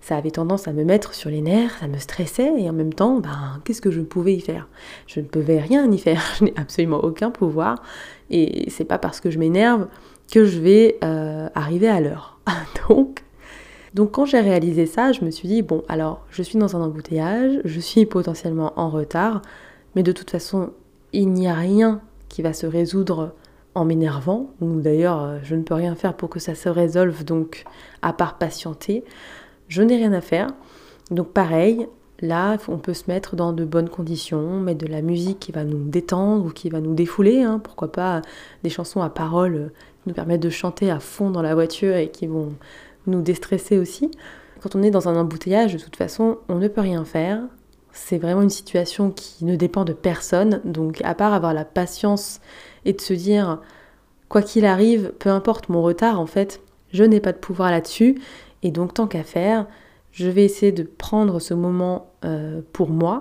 ça 0.00 0.16
avait 0.16 0.30
tendance 0.30 0.68
à 0.68 0.72
me 0.72 0.84
mettre 0.84 1.14
sur 1.14 1.30
les 1.30 1.40
nerfs, 1.40 1.78
ça 1.80 1.88
me 1.88 1.98
stressait 1.98 2.52
et 2.58 2.70
en 2.70 2.72
même 2.72 2.94
temps, 2.94 3.18
ben, 3.18 3.60
qu'est-ce 3.64 3.80
que 3.80 3.90
je 3.90 4.00
pouvais 4.00 4.34
y 4.34 4.40
faire? 4.40 4.68
Je 5.06 5.20
ne 5.20 5.24
pouvais 5.24 5.58
rien 5.58 5.90
y 5.90 5.98
faire, 5.98 6.22
je 6.38 6.44
n'ai 6.44 6.54
absolument 6.56 6.98
aucun 6.98 7.30
pouvoir 7.30 7.82
et 8.30 8.70
c'est 8.70 8.84
pas 8.84 8.98
parce 8.98 9.20
que 9.20 9.30
je 9.30 9.38
m'énerve 9.38 9.88
que 10.32 10.44
je 10.44 10.58
vais 10.60 10.98
euh, 11.04 11.48
arriver 11.54 11.88
à 11.88 12.00
l'heure. 12.00 12.38
donc, 12.88 13.24
donc 13.94 14.12
quand 14.12 14.26
j'ai 14.26 14.40
réalisé 14.40 14.86
ça, 14.86 15.12
je 15.12 15.24
me 15.24 15.30
suis 15.30 15.48
dit, 15.48 15.62
bon, 15.62 15.82
alors 15.88 16.24
je 16.30 16.42
suis 16.42 16.58
dans 16.58 16.76
un 16.76 16.82
embouteillage, 16.82 17.60
je 17.64 17.80
suis 17.80 18.06
potentiellement 18.06 18.72
en 18.76 18.88
retard, 18.88 19.42
mais 19.94 20.02
de 20.02 20.12
toute 20.12 20.30
façon, 20.30 20.70
il 21.12 21.32
n'y 21.32 21.48
a 21.48 21.54
rien 21.54 22.00
qui 22.28 22.42
va 22.42 22.52
se 22.52 22.66
résoudre 22.66 23.34
en 23.74 23.84
m'énervant, 23.84 24.50
ou 24.60 24.80
d'ailleurs 24.80 25.38
je 25.42 25.54
ne 25.54 25.62
peux 25.62 25.74
rien 25.74 25.94
faire 25.94 26.14
pour 26.14 26.30
que 26.30 26.40
ça 26.40 26.54
se 26.54 26.68
résolve, 26.68 27.24
donc 27.24 27.64
à 28.02 28.12
part 28.12 28.38
patienter 28.38 29.04
je 29.68 29.82
n'ai 29.82 29.96
rien 29.96 30.12
à 30.12 30.20
faire. 30.20 30.48
Donc 31.10 31.28
pareil, 31.28 31.88
là, 32.20 32.56
on 32.68 32.78
peut 32.78 32.94
se 32.94 33.04
mettre 33.08 33.36
dans 33.36 33.52
de 33.52 33.64
bonnes 33.64 33.88
conditions, 33.88 34.60
mettre 34.60 34.84
de 34.84 34.90
la 34.90 35.02
musique 35.02 35.38
qui 35.38 35.52
va 35.52 35.64
nous 35.64 35.88
détendre 35.88 36.46
ou 36.46 36.50
qui 36.50 36.68
va 36.68 36.80
nous 36.80 36.94
défouler, 36.94 37.42
hein. 37.42 37.60
pourquoi 37.62 37.92
pas 37.92 38.22
des 38.62 38.70
chansons 38.70 39.02
à 39.02 39.10
paroles 39.10 39.72
qui 40.02 40.08
nous 40.08 40.14
permettent 40.14 40.42
de 40.42 40.50
chanter 40.50 40.90
à 40.90 41.00
fond 41.00 41.30
dans 41.30 41.42
la 41.42 41.54
voiture 41.54 41.96
et 41.96 42.10
qui 42.10 42.26
vont 42.26 42.52
nous 43.06 43.22
déstresser 43.22 43.78
aussi. 43.78 44.10
Quand 44.62 44.74
on 44.74 44.82
est 44.82 44.90
dans 44.90 45.08
un 45.08 45.16
embouteillage, 45.16 45.74
de 45.74 45.78
toute 45.78 45.96
façon, 45.96 46.38
on 46.48 46.56
ne 46.56 46.68
peut 46.68 46.80
rien 46.80 47.04
faire. 47.04 47.42
C'est 47.92 48.18
vraiment 48.18 48.42
une 48.42 48.50
situation 48.50 49.10
qui 49.10 49.44
ne 49.44 49.56
dépend 49.56 49.84
de 49.84 49.92
personne, 49.92 50.60
donc 50.64 51.00
à 51.04 51.14
part 51.14 51.32
avoir 51.32 51.54
la 51.54 51.64
patience 51.64 52.40
et 52.84 52.92
de 52.92 53.00
se 53.00 53.14
dire, 53.14 53.60
quoi 54.28 54.42
qu'il 54.42 54.66
arrive, 54.66 55.12
peu 55.18 55.30
importe 55.30 55.68
mon 55.68 55.82
retard, 55.82 56.20
en 56.20 56.26
fait, 56.26 56.60
je 56.92 57.04
n'ai 57.04 57.20
pas 57.20 57.32
de 57.32 57.38
pouvoir 57.38 57.70
là-dessus 57.70 58.16
et 58.62 58.70
donc 58.70 58.94
tant 58.94 59.06
qu'à 59.06 59.22
faire, 59.22 59.66
je 60.12 60.28
vais 60.28 60.44
essayer 60.44 60.72
de 60.72 60.82
prendre 60.82 61.40
ce 61.40 61.54
moment 61.54 62.10
euh, 62.24 62.60
pour 62.72 62.88
moi, 62.88 63.18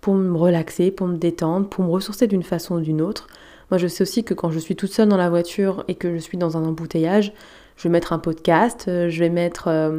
pour 0.00 0.14
me 0.14 0.36
relaxer, 0.36 0.90
pour 0.90 1.06
me 1.06 1.16
détendre, 1.16 1.68
pour 1.68 1.84
me 1.84 1.90
ressourcer 1.90 2.26
d'une 2.26 2.42
façon 2.42 2.76
ou 2.76 2.80
d'une 2.80 3.02
autre. 3.02 3.26
Moi 3.70 3.78
je 3.78 3.86
sais 3.86 4.02
aussi 4.02 4.24
que 4.24 4.34
quand 4.34 4.50
je 4.50 4.58
suis 4.58 4.74
toute 4.74 4.92
seule 4.92 5.08
dans 5.08 5.16
la 5.16 5.30
voiture 5.30 5.84
et 5.88 5.94
que 5.94 6.12
je 6.12 6.18
suis 6.18 6.38
dans 6.38 6.56
un 6.56 6.64
embouteillage, 6.64 7.32
je 7.76 7.84
vais 7.84 7.90
mettre 7.90 8.12
un 8.12 8.18
podcast, 8.18 8.86
euh, 8.88 9.08
je 9.08 9.18
vais 9.18 9.30
mettre... 9.30 9.68
Euh, 9.68 9.98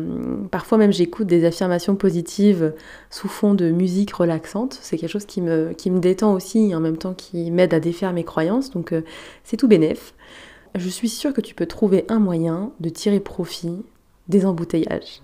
parfois 0.52 0.78
même 0.78 0.92
j'écoute 0.92 1.28
des 1.28 1.46
affirmations 1.46 1.96
positives 1.96 2.74
sous 3.10 3.28
fond 3.28 3.54
de 3.54 3.70
musique 3.70 4.14
relaxante. 4.14 4.78
C'est 4.82 4.98
quelque 4.98 5.12
chose 5.12 5.26
qui 5.26 5.42
me, 5.42 5.74
qui 5.74 5.92
me 5.92 6.00
détend 6.00 6.34
aussi 6.34 6.70
et 6.70 6.76
en 6.76 6.80
même 6.80 6.98
temps 6.98 7.14
qui 7.14 7.52
m'aide 7.52 7.74
à 7.74 7.80
défaire 7.80 8.14
mes 8.14 8.24
croyances. 8.24 8.72
Donc 8.72 8.94
c'est 9.44 9.58
tout 9.58 9.68
bénef. 9.68 10.14
Je 10.76 10.90
suis 10.90 11.10
sûre 11.10 11.34
que 11.34 11.42
tu 11.42 11.54
peux 11.54 11.68
trouver 11.68 12.06
un 12.10 12.20
moyen 12.20 12.72
de 12.80 12.90
tirer 12.90 13.20
profit 13.20 13.84
des 14.28 14.46
embouteillages. 14.46 15.22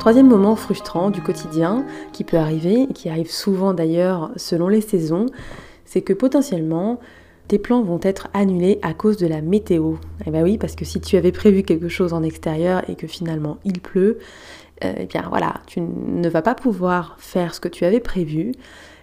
Troisième 0.00 0.28
moment 0.28 0.56
frustrant 0.56 1.10
du 1.10 1.20
quotidien 1.20 1.84
qui 2.12 2.24
peut 2.24 2.38
arriver, 2.38 2.84
et 2.84 2.92
qui 2.94 3.10
arrive 3.10 3.30
souvent 3.30 3.74
d'ailleurs 3.74 4.30
selon 4.36 4.68
les 4.68 4.80
saisons, 4.80 5.26
c'est 5.84 6.00
que 6.00 6.14
potentiellement 6.14 7.00
tes 7.48 7.58
plans 7.58 7.82
vont 7.82 8.00
être 8.02 8.28
annulés 8.32 8.78
à 8.80 8.94
cause 8.94 9.16
de 9.16 9.26
la 9.26 9.42
météo. 9.42 9.94
Et 10.20 10.24
eh 10.26 10.30
bien 10.30 10.42
oui, 10.42 10.56
parce 10.56 10.74
que 10.74 10.84
si 10.84 11.00
tu 11.00 11.16
avais 11.16 11.32
prévu 11.32 11.64
quelque 11.64 11.88
chose 11.88 12.12
en 12.12 12.22
extérieur 12.22 12.88
et 12.88 12.94
que 12.94 13.06
finalement 13.06 13.58
il 13.64 13.80
pleut, 13.80 14.18
euh, 14.84 14.94
eh 14.96 15.06
bien 15.06 15.26
voilà, 15.28 15.54
tu 15.66 15.80
ne 15.80 16.28
vas 16.28 16.42
pas 16.42 16.54
pouvoir 16.54 17.16
faire 17.18 17.54
ce 17.54 17.60
que 17.60 17.68
tu 17.68 17.84
avais 17.84 18.00
prévu. 18.00 18.52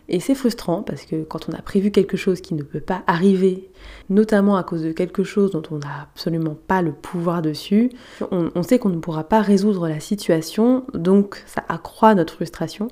Et 0.09 0.19
c'est 0.21 0.35
frustrant 0.35 0.83
parce 0.83 1.05
que 1.05 1.23
quand 1.23 1.49
on 1.49 1.53
a 1.53 1.61
prévu 1.61 1.91
quelque 1.91 2.15
chose 2.15 2.39
qui 2.39 2.53
ne 2.53 2.63
peut 2.63 2.79
pas 2.79 3.03
arriver, 3.07 3.69
notamment 4.09 4.55
à 4.55 4.63
cause 4.63 4.83
de 4.83 4.93
quelque 4.93 5.23
chose 5.23 5.51
dont 5.51 5.63
on 5.69 5.79
n'a 5.79 6.03
absolument 6.03 6.55
pas 6.67 6.81
le 6.81 6.93
pouvoir 6.93 7.41
dessus, 7.41 7.91
on, 8.31 8.63
sait 8.63 8.79
qu'on 8.79 8.89
ne 8.89 8.99
pourra 8.99 9.25
pas 9.25 9.41
résoudre 9.41 9.87
la 9.89 9.99
situation, 9.99 10.85
donc 10.93 11.43
ça 11.45 11.63
accroît 11.67 12.15
notre 12.15 12.35
frustration. 12.35 12.87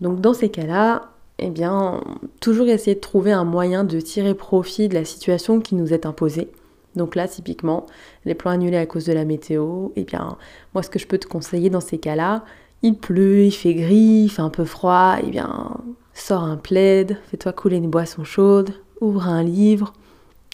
Donc 0.00 0.20
dans 0.20 0.34
ces 0.34 0.48
cas-là, 0.48 1.10
eh 1.38 1.50
bien, 1.50 2.00
toujours 2.40 2.66
essayer 2.66 2.96
de 2.96 3.00
trouver 3.00 3.30
un 3.30 3.44
moyen 3.44 3.84
de 3.84 4.00
tirer 4.00 4.34
profit 4.34 4.88
de 4.88 4.94
la 4.94 5.04
situation 5.04 5.60
qui 5.60 5.76
nous 5.76 5.92
est 5.92 6.06
imposée. 6.06 6.50
Donc 6.96 7.14
là, 7.14 7.28
typiquement, 7.28 7.86
les 8.24 8.34
plans 8.34 8.50
annulés 8.50 8.78
à 8.78 8.86
cause 8.86 9.04
de 9.04 9.12
la 9.12 9.24
météo, 9.24 9.90
eh 9.96 10.04
bien, 10.04 10.38
moi, 10.74 10.82
ce 10.82 10.90
que 10.90 10.98
je 10.98 11.06
peux 11.06 11.18
te 11.18 11.26
conseiller 11.26 11.70
dans 11.70 11.80
ces 11.80 11.98
cas-là, 11.98 12.42
il 12.82 12.96
pleut, 12.96 13.44
il 13.44 13.52
fait 13.52 13.74
gris, 13.74 14.24
il 14.24 14.28
fait 14.30 14.42
un 14.42 14.50
peu 14.50 14.64
froid, 14.64 15.16
eh 15.22 15.30
bien, 15.30 15.76
sors 16.16 16.42
un 16.42 16.56
plaid, 16.56 17.18
fais-toi 17.30 17.52
couler 17.52 17.76
une 17.76 17.90
boisson 17.90 18.24
chaude, 18.24 18.72
ouvre 19.00 19.28
un 19.28 19.42
livre 19.42 19.92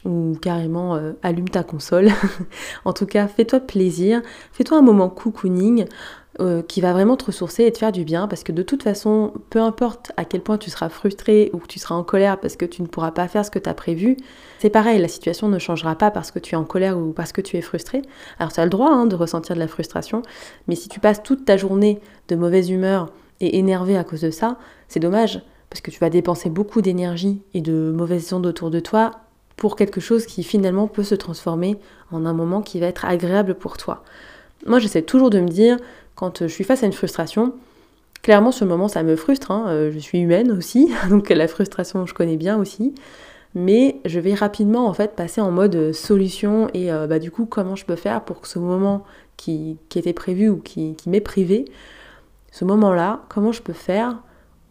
ou 0.04 0.36
carrément 0.42 0.96
euh, 0.96 1.12
allume 1.22 1.48
ta 1.48 1.62
console. 1.62 2.10
en 2.84 2.92
tout 2.92 3.06
cas, 3.06 3.28
fais-toi 3.28 3.60
plaisir, 3.60 4.20
fais-toi 4.52 4.78
un 4.78 4.82
moment 4.82 5.08
cocooning 5.08 5.86
euh, 6.40 6.62
qui 6.62 6.80
va 6.80 6.92
vraiment 6.92 7.16
te 7.16 7.26
ressourcer 7.26 7.64
et 7.64 7.72
te 7.72 7.78
faire 7.78 7.92
du 7.92 8.04
bien 8.04 8.26
parce 8.26 8.42
que 8.42 8.50
de 8.50 8.62
toute 8.62 8.82
façon, 8.82 9.32
peu 9.50 9.60
importe 9.60 10.10
à 10.16 10.24
quel 10.24 10.40
point 10.40 10.58
tu 10.58 10.70
seras 10.70 10.88
frustré 10.88 11.50
ou 11.52 11.58
que 11.58 11.68
tu 11.68 11.78
seras 11.78 11.94
en 11.94 12.02
colère 12.02 12.40
parce 12.40 12.56
que 12.56 12.64
tu 12.64 12.82
ne 12.82 12.88
pourras 12.88 13.12
pas 13.12 13.28
faire 13.28 13.44
ce 13.44 13.50
que 13.50 13.60
tu 13.60 13.68
as 13.68 13.74
prévu, 13.74 14.16
c'est 14.58 14.70
pareil, 14.70 15.00
la 15.00 15.08
situation 15.08 15.48
ne 15.48 15.60
changera 15.60 15.94
pas 15.94 16.10
parce 16.10 16.32
que 16.32 16.40
tu 16.40 16.54
es 16.54 16.58
en 16.58 16.64
colère 16.64 16.98
ou 16.98 17.12
parce 17.12 17.32
que 17.32 17.40
tu 17.40 17.56
es 17.56 17.60
frustré. 17.60 18.02
Alors 18.40 18.52
tu 18.52 18.58
as 18.58 18.64
le 18.64 18.70
droit 18.70 18.90
hein, 18.90 19.06
de 19.06 19.14
ressentir 19.14 19.54
de 19.54 19.60
la 19.60 19.68
frustration, 19.68 20.22
mais 20.66 20.74
si 20.74 20.88
tu 20.88 20.98
passes 20.98 21.22
toute 21.22 21.44
ta 21.44 21.56
journée 21.56 22.00
de 22.26 22.34
mauvaise 22.34 22.70
humeur 22.70 23.12
et 23.40 23.58
énervé 23.58 23.96
à 23.96 24.02
cause 24.02 24.22
de 24.22 24.30
ça, 24.32 24.58
c'est 24.88 25.00
dommage 25.00 25.42
parce 25.72 25.80
que 25.80 25.90
tu 25.90 26.00
vas 26.00 26.10
dépenser 26.10 26.50
beaucoup 26.50 26.82
d'énergie 26.82 27.40
et 27.54 27.62
de 27.62 27.90
mauvaises 27.96 28.30
ondes 28.34 28.44
autour 28.44 28.70
de 28.70 28.78
toi 28.78 29.12
pour 29.56 29.74
quelque 29.74 30.02
chose 30.02 30.26
qui 30.26 30.42
finalement 30.42 30.86
peut 30.86 31.02
se 31.02 31.14
transformer 31.14 31.78
en 32.10 32.26
un 32.26 32.34
moment 32.34 32.60
qui 32.60 32.78
va 32.78 32.88
être 32.88 33.06
agréable 33.06 33.54
pour 33.54 33.78
toi. 33.78 34.04
Moi, 34.66 34.80
j'essaie 34.80 35.00
toujours 35.00 35.30
de 35.30 35.40
me 35.40 35.48
dire, 35.48 35.78
quand 36.14 36.42
je 36.42 36.52
suis 36.52 36.64
face 36.64 36.82
à 36.82 36.86
une 36.86 36.92
frustration, 36.92 37.54
clairement, 38.20 38.52
ce 38.52 38.66
moment, 38.66 38.86
ça 38.86 39.02
me 39.02 39.16
frustre. 39.16 39.50
Hein, 39.50 39.64
euh, 39.68 39.90
je 39.90 39.98
suis 39.98 40.18
humaine 40.18 40.52
aussi, 40.52 40.92
donc 41.08 41.30
la 41.30 41.48
frustration, 41.48 42.04
je 42.04 42.12
connais 42.12 42.36
bien 42.36 42.58
aussi. 42.58 42.94
Mais 43.54 43.96
je 44.04 44.20
vais 44.20 44.34
rapidement, 44.34 44.86
en 44.86 44.92
fait, 44.92 45.16
passer 45.16 45.40
en 45.40 45.50
mode 45.50 45.92
solution 45.92 46.68
et 46.74 46.92
euh, 46.92 47.06
bah, 47.06 47.18
du 47.18 47.30
coup, 47.30 47.46
comment 47.46 47.76
je 47.76 47.86
peux 47.86 47.96
faire 47.96 48.26
pour 48.26 48.42
que 48.42 48.48
ce 48.48 48.58
moment 48.58 49.04
qui, 49.38 49.78
était 49.96 50.12
prévu 50.12 50.50
ou 50.50 50.58
qui, 50.58 50.96
qui 50.96 51.08
m'est 51.08 51.22
privé, 51.22 51.64
ce 52.50 52.66
moment-là, 52.66 53.22
comment 53.30 53.52
je 53.52 53.62
peux 53.62 53.72
faire 53.72 54.18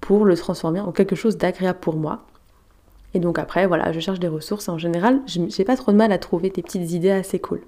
pour 0.02 0.26
le 0.26 0.36
transformer 0.36 0.82
en 0.82 0.92
quelque 0.92 1.16
chose 1.16 1.38
d'agréable 1.38 1.80
pour 1.80 1.96
moi. 1.96 2.26
Et 3.14 3.20
donc 3.20 3.40
après, 3.40 3.68
voilà, 3.68 3.92
je 3.92 4.00
cherche 4.00 4.20
des 4.20 4.28
ressources. 4.28 4.68
En 4.70 4.78
général, 4.78 5.22
j'ai 5.28 5.64
pas 5.64 5.78
trop 5.78 5.92
de 5.92 5.98
mal 5.98 6.12
à 6.12 6.18
trouver 6.18 6.50
des 6.50 6.62
petites 6.62 6.92
idées 6.92 7.12
assez 7.12 7.40
cool. 7.40 7.62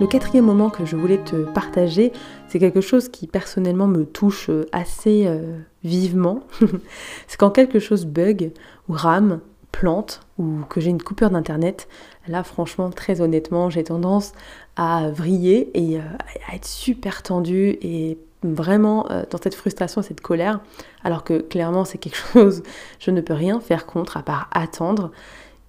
Le 0.00 0.06
quatrième 0.06 0.44
moment 0.44 0.70
que 0.70 0.84
je 0.84 0.94
voulais 0.94 1.18
te 1.18 1.36
partager, 1.52 2.12
c'est 2.46 2.60
quelque 2.60 2.80
chose 2.80 3.08
qui 3.08 3.26
personnellement 3.26 3.88
me 3.88 4.04
touche 4.04 4.48
euh, 4.48 4.64
assez 4.70 5.24
euh, 5.26 5.58
vivement. 5.82 6.44
c'est 7.26 7.36
quand 7.36 7.50
quelque 7.50 7.80
chose 7.80 8.06
bug 8.06 8.52
ou 8.88 8.92
rame, 8.92 9.40
plante 9.72 10.20
ou 10.38 10.60
que 10.68 10.80
j'ai 10.80 10.90
une 10.90 11.02
coupure 11.02 11.30
d'internet. 11.30 11.88
Là, 12.28 12.44
franchement, 12.44 12.90
très 12.90 13.20
honnêtement, 13.20 13.70
j'ai 13.70 13.82
tendance 13.82 14.34
à 14.76 15.10
vriller 15.10 15.70
et 15.74 15.98
à 15.98 16.54
être 16.54 16.66
super 16.66 17.24
tendue 17.24 17.76
et 17.82 18.18
vraiment 18.42 19.08
dans 19.30 19.38
cette 19.42 19.54
frustration, 19.54 20.00
cette 20.02 20.20
colère, 20.20 20.60
alors 21.02 21.24
que 21.24 21.40
clairement 21.40 21.84
c'est 21.84 21.98
quelque 21.98 22.16
chose, 22.32 22.62
je 22.98 23.10
ne 23.10 23.20
peux 23.20 23.34
rien 23.34 23.60
faire 23.60 23.86
contre 23.86 24.16
à 24.16 24.22
part 24.22 24.48
attendre. 24.52 25.10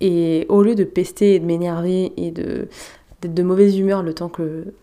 Et 0.02 0.46
au 0.50 0.64
lieu 0.64 0.76
de 0.76 0.84
pester 0.84 1.36
et 1.36 1.40
de 1.40 1.46
m'énerver 1.46 2.14
et 2.16 2.32
de, 2.32 2.70
d'être 3.22 3.34
de 3.34 3.44
mauvaise 3.44 3.78
humeur 3.78 4.04
le 4.04 4.14
temps 4.14 4.30
que, 4.30 4.74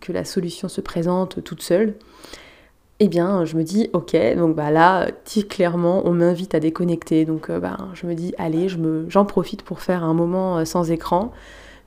que 0.00 0.12
la 0.12 0.24
solution 0.24 0.68
se 0.68 0.80
présente 0.80 1.42
toute 1.42 1.62
seule, 1.62 1.94
eh 3.04 3.08
bien, 3.08 3.44
je 3.44 3.56
me 3.56 3.64
dis, 3.64 3.90
ok, 3.94 4.16
donc 4.36 4.54
bah 4.54 4.70
là, 4.70 5.08
clairement, 5.48 6.02
on 6.06 6.12
m'invite 6.12 6.54
à 6.54 6.60
déconnecter. 6.60 7.24
Donc, 7.24 7.50
euh, 7.50 7.58
bah, 7.58 7.76
je 7.94 8.06
me 8.06 8.14
dis, 8.14 8.32
allez, 8.38 8.68
je 8.68 8.78
j'en 9.08 9.24
profite 9.24 9.62
pour 9.62 9.80
faire 9.80 10.04
un 10.04 10.14
moment 10.14 10.58
euh, 10.58 10.64
sans 10.64 10.88
écran. 10.92 11.32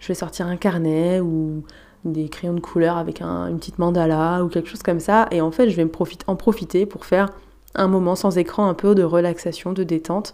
Je 0.02 0.10
vais 0.10 0.14
sortir 0.14 0.48
un 0.48 0.58
carnet 0.58 1.22
ou 1.22 1.64
des 2.06 2.30
crayons 2.30 2.54
de 2.54 2.60
couleur 2.60 2.98
avec 2.98 3.22
une 3.22 3.58
petite 3.58 3.80
mandala 3.80 4.44
ou 4.44 4.48
quelque 4.48 4.70
chose 4.70 4.84
comme 4.84 5.00
ça. 5.00 5.28
Et 5.32 5.42
en 5.42 5.52
fait, 5.52 5.70
je 5.70 5.76
vais 5.76 5.86
me 5.86 5.92
en 6.28 6.36
profiter 6.36 6.86
pour 6.86 7.06
faire 7.06 7.30
un 7.74 7.88
moment 7.88 8.16
sans 8.16 8.38
écran, 8.38 8.68
un 8.68 8.74
peu 8.74 8.96
de 8.96 9.04
relaxation, 9.04 9.74
de 9.74 9.84
détente. 9.84 10.34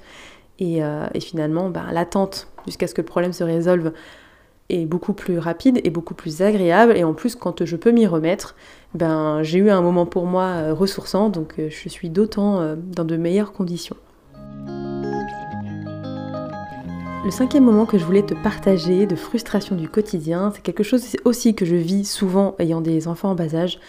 Et, 0.59 0.83
euh, 0.83 1.07
finalement, 1.19 1.69
bah, 1.69 1.85
l'attente 1.91 2.47
jusqu'à 2.65 2.87
ce 2.87 2.93
que 2.93 3.01
le 3.01 3.07
problème 3.07 3.33
se 3.33 3.43
résolve 3.43 3.93
est 4.69 4.85
beaucoup 4.85 5.13
plus 5.13 5.39
rapide 5.39 5.81
et 5.83 5.89
beaucoup 5.89 6.13
plus 6.13 6.41
agréable. 6.41 6.95
Et 6.95 7.03
en 7.03 7.13
plus, 7.13 7.35
quand 7.35 7.65
je 7.65 7.75
peux 7.75 7.91
m'y 7.91 8.05
remettre, 8.05 8.55
ben, 8.93 9.41
j'ai 9.41 9.59
eu 9.59 9.69
un 9.69 9.81
moment 9.81 10.05
pour 10.05 10.25
moi 10.25 10.43
euh, 10.43 10.73
ressourçant, 10.73 11.29
donc 11.29 11.55
euh, 11.57 11.69
je 11.69 11.89
suis 11.89 12.09
d'autant 12.09 12.75
dans 12.75 13.05
de 13.05 13.17
meilleures 13.17 13.53
conditions. 13.53 13.97
Le 17.23 17.29
cinquième 17.29 17.65
moment 17.65 17.85
que 17.85 17.99
je 17.99 18.05
voulais 18.05 18.23
te 18.23 18.33
partager 18.33 19.05
de 19.05 19.15
frustration 19.15 19.75
du 19.75 19.87
quotidien, 19.87 20.51
c'est 20.55 20.63
quelque 20.63 20.81
chose 20.81 21.05
aussi 21.23 21.53
que 21.53 21.65
je 21.65 21.75
vis 21.75 22.03
souvent 22.03 22.55
ayant 22.57 22.81
des 22.81 23.07
enfants 23.07 23.29
en 23.29 23.35
bas 23.35 23.53
âge, 23.53 23.79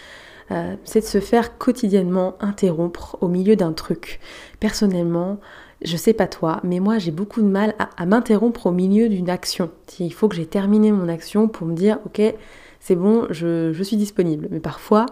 c'est 0.83 0.99
de 0.99 1.05
se 1.05 1.19
faire 1.19 1.57
quotidiennement 1.57 2.35
interrompre 2.41 3.17
au 3.21 3.27
milieu 3.27 3.55
d'un 3.55 3.73
truc. 3.73 4.19
Personnellement, 4.59 5.39
je 5.83 5.97
sais 5.97 6.13
pas 6.13 6.27
toi, 6.27 6.59
mais 6.63 6.79
moi 6.79 6.99
j'ai 6.99 7.09
beaucoup 7.09 7.41
de 7.41 7.47
mal 7.47 7.73
à, 7.79 8.05
m'interrompre 8.05 8.67
au 8.67 8.71
milieu 8.71 9.09
d'une 9.09 9.31
action. 9.31 9.71
Il 9.99 10.13
faut 10.13 10.27
que 10.27 10.35
j'ai 10.35 10.45
terminé 10.45 10.91
mon 10.91 11.09
action 11.09 11.47
pour 11.47 11.65
me 11.65 11.73
dire, 11.73 11.97
ok, 12.05 12.21
c'est 12.79 12.95
bon, 12.95 13.25
je, 13.31 13.81
suis 13.81 13.97
disponible. 13.97 14.47
Mais 14.51 14.59
parfois, 14.59 15.07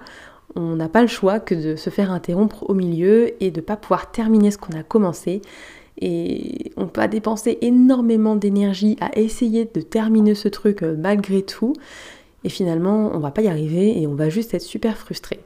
on 0.56 0.76
n'a 0.76 0.90
pas 0.90 1.02
le 1.02 1.08
choix 1.08 1.40
que 1.40 1.56
de 1.56 1.76
se 1.76 1.90
faire 1.90 2.12
interrompre 2.12 2.70
au 2.70 2.76
milieu 2.76 3.34
et 3.44 3.50
de 3.50 3.62
ne 3.62 3.66
pas 3.66 3.78
pouvoir 3.78 4.12
terminer 4.12 4.52
ce 4.52 4.60
qu'on 4.60 4.78
a 4.78 4.84
commencé. 4.84 5.42
Et 6.00 6.72
on 6.78 6.88
peut 6.88 7.08
dépenser 7.08 7.58
énormément 7.62 8.36
d'énergie 8.36 8.98
à 9.02 9.18
essayer 9.18 9.66
de 9.66 9.82
terminer 9.82 10.36
ce 10.36 10.48
truc 10.48 10.84
euh, 10.84 10.96
malgré 10.98 11.42
tout. 11.42 11.74
Et 12.44 12.50
finalement, 12.50 13.12
on 13.14 13.20
va 13.20 13.32
pas 13.32 13.42
y 13.42 13.48
arriver 13.48 14.02
et 14.02 14.08
on 14.08 14.16
va 14.16 14.30
juste 14.30 14.54
être 14.54 14.62
super 14.62 14.98
frustré. 14.98 15.40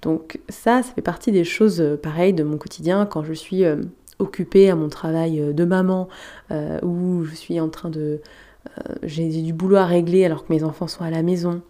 Donc 0.00 0.40
ça, 0.48 0.82
ça 0.82 0.92
fait 0.94 1.02
partie 1.02 1.32
des 1.32 1.44
choses 1.44 1.80
euh, 1.80 1.96
pareilles 1.96 2.32
de 2.32 2.44
mon 2.44 2.56
quotidien 2.56 3.06
quand 3.06 3.24
je 3.24 3.32
suis 3.32 3.64
euh, 3.64 3.76
occupée 4.18 4.70
à 4.70 4.76
mon 4.76 4.88
travail 4.88 5.54
de 5.54 5.64
maman, 5.64 6.08
où 6.82 7.22
je 7.22 7.36
suis 7.36 7.60
en 7.60 7.68
train 7.68 7.88
de... 7.88 8.20
J'ai 9.04 9.28
du 9.28 9.52
boulot 9.52 9.76
à 9.76 9.86
régler 9.86 10.24
alors 10.24 10.44
que 10.44 10.52
mes 10.52 10.64
enfants 10.64 10.88
sont 10.88 11.04
à 11.04 11.10
la 11.10 11.22
maison, 11.22 11.62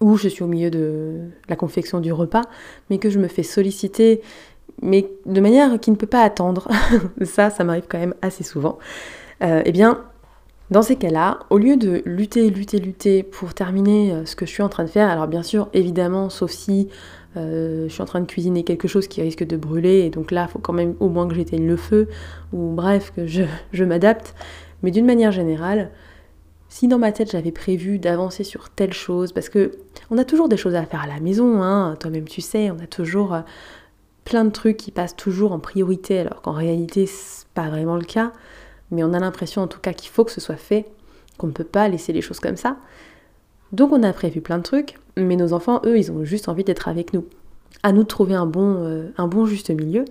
ou 0.00 0.16
je 0.16 0.28
suis 0.28 0.42
au 0.42 0.48
milieu 0.48 0.70
de 0.70 1.20
la 1.48 1.54
confection 1.54 2.00
du 2.00 2.12
repas, 2.12 2.42
mais 2.90 2.98
que 2.98 3.08
je 3.08 3.20
me 3.20 3.28
fais 3.28 3.44
solliciter, 3.44 4.20
mais 4.80 5.08
de 5.26 5.40
manière 5.40 5.78
qui 5.80 5.90
ne 5.90 5.96
peut 5.96 6.06
pas 6.06 6.22
attendre, 6.22 6.68
ça, 7.22 7.50
ça 7.50 7.64
m'arrive 7.64 7.84
quand 7.88 7.98
même 7.98 8.14
assez 8.22 8.44
souvent, 8.44 8.78
eh 9.40 9.72
bien, 9.72 10.00
dans 10.70 10.82
ces 10.82 10.94
cas-là, 10.94 11.40
au 11.50 11.58
lieu 11.58 11.76
de 11.76 12.00
lutter, 12.06 12.48
lutter, 12.48 12.78
lutter 12.78 13.22
pour 13.24 13.54
terminer 13.54 14.24
ce 14.24 14.36
que 14.36 14.46
je 14.46 14.52
suis 14.52 14.62
en 14.62 14.68
train 14.68 14.84
de 14.84 14.88
faire, 14.88 15.08
alors 15.08 15.26
bien 15.26 15.42
sûr, 15.42 15.68
évidemment, 15.72 16.30
sauf 16.30 16.52
si 16.52 16.88
euh, 17.36 17.88
je 17.88 17.92
suis 17.92 18.02
en 18.02 18.06
train 18.06 18.20
de 18.20 18.26
cuisiner 18.26 18.62
quelque 18.62 18.88
chose 18.88 19.08
qui 19.08 19.22
risque 19.22 19.44
de 19.44 19.56
brûler, 19.56 20.00
et 20.00 20.10
donc 20.10 20.30
là, 20.30 20.46
il 20.48 20.52
faut 20.52 20.58
quand 20.58 20.72
même 20.72 20.94
au 21.00 21.08
moins 21.08 21.26
que 21.26 21.34
j'éteigne 21.34 21.66
le 21.66 21.76
feu, 21.76 22.08
ou 22.52 22.72
bref, 22.74 23.12
que 23.14 23.26
je, 23.72 23.84
m'adapte. 23.84 24.34
Mais 24.82 24.90
d'une 24.90 25.06
manière 25.06 25.32
générale, 25.32 25.90
si 26.68 26.88
dans 26.88 26.98
ma 26.98 27.12
tête 27.12 27.30
j'avais 27.30 27.52
prévu 27.52 27.98
d'avancer 27.98 28.44
sur 28.44 28.70
telle 28.70 28.92
chose, 28.92 29.32
parce 29.32 29.48
que 29.48 29.72
on 30.10 30.18
a 30.18 30.24
toujours 30.24 30.48
des 30.48 30.56
choses 30.56 30.74
à 30.74 30.84
faire 30.84 31.02
à 31.02 31.06
la 31.06 31.20
maison, 31.20 31.62
hein, 31.62 31.96
toi-même 32.00 32.24
tu 32.24 32.40
sais, 32.40 32.70
on 32.70 32.82
a 32.82 32.86
toujours 32.86 33.34
euh, 33.34 33.40
plein 34.24 34.44
de 34.44 34.50
trucs 34.50 34.76
qui 34.76 34.90
passent 34.90 35.16
toujours 35.16 35.52
en 35.52 35.58
priorité, 35.58 36.18
alors 36.20 36.42
qu'en 36.42 36.52
réalité 36.52 37.06
c'est 37.06 37.46
pas 37.54 37.68
vraiment 37.68 37.96
le 37.96 38.04
cas, 38.04 38.32
mais 38.90 39.04
on 39.04 39.12
a 39.12 39.18
l'impression 39.18 39.62
en 39.62 39.66
tout 39.66 39.80
cas 39.80 39.92
qu'il 39.92 40.10
faut 40.10 40.24
que 40.24 40.30
ce 40.32 40.40
soit 40.40 40.56
fait, 40.56 40.86
qu'on 41.38 41.48
ne 41.48 41.52
peut 41.52 41.64
pas 41.64 41.88
laisser 41.88 42.12
les 42.12 42.20
choses 42.20 42.40
comme 42.40 42.56
ça. 42.56 42.76
Donc 43.72 43.90
on 43.92 44.02
a 44.02 44.12
prévu 44.12 44.40
plein 44.40 44.58
de 44.58 44.62
trucs, 44.62 44.98
mais 45.16 45.36
nos 45.36 45.52
enfants, 45.52 45.80
eux, 45.84 45.98
ils 45.98 46.12
ont 46.12 46.24
juste 46.24 46.48
envie 46.48 46.64
d'être 46.64 46.88
avec 46.88 47.12
nous. 47.12 47.24
À 47.82 47.92
nous 47.92 48.02
de 48.02 48.08
trouver 48.08 48.34
un 48.34 48.46
bon, 48.46 48.76
euh, 48.84 49.44
juste 49.46 49.70
milieu. 49.70 50.04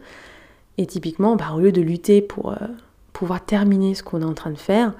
Et 0.77 0.85
typiquement, 0.85 1.35
bah, 1.35 1.51
au 1.55 1.59
lieu 1.59 1.71
de 1.71 1.81
lutter 1.81 2.21
pour 2.21 2.51
euh, 2.51 2.67
pouvoir 3.13 3.45
terminer 3.45 3.93
ce 3.93 4.03
qu'on 4.03 4.21
est 4.21 4.25
en 4.25 4.33
train 4.33 4.49
de 4.49 4.57
faire, 4.57 4.93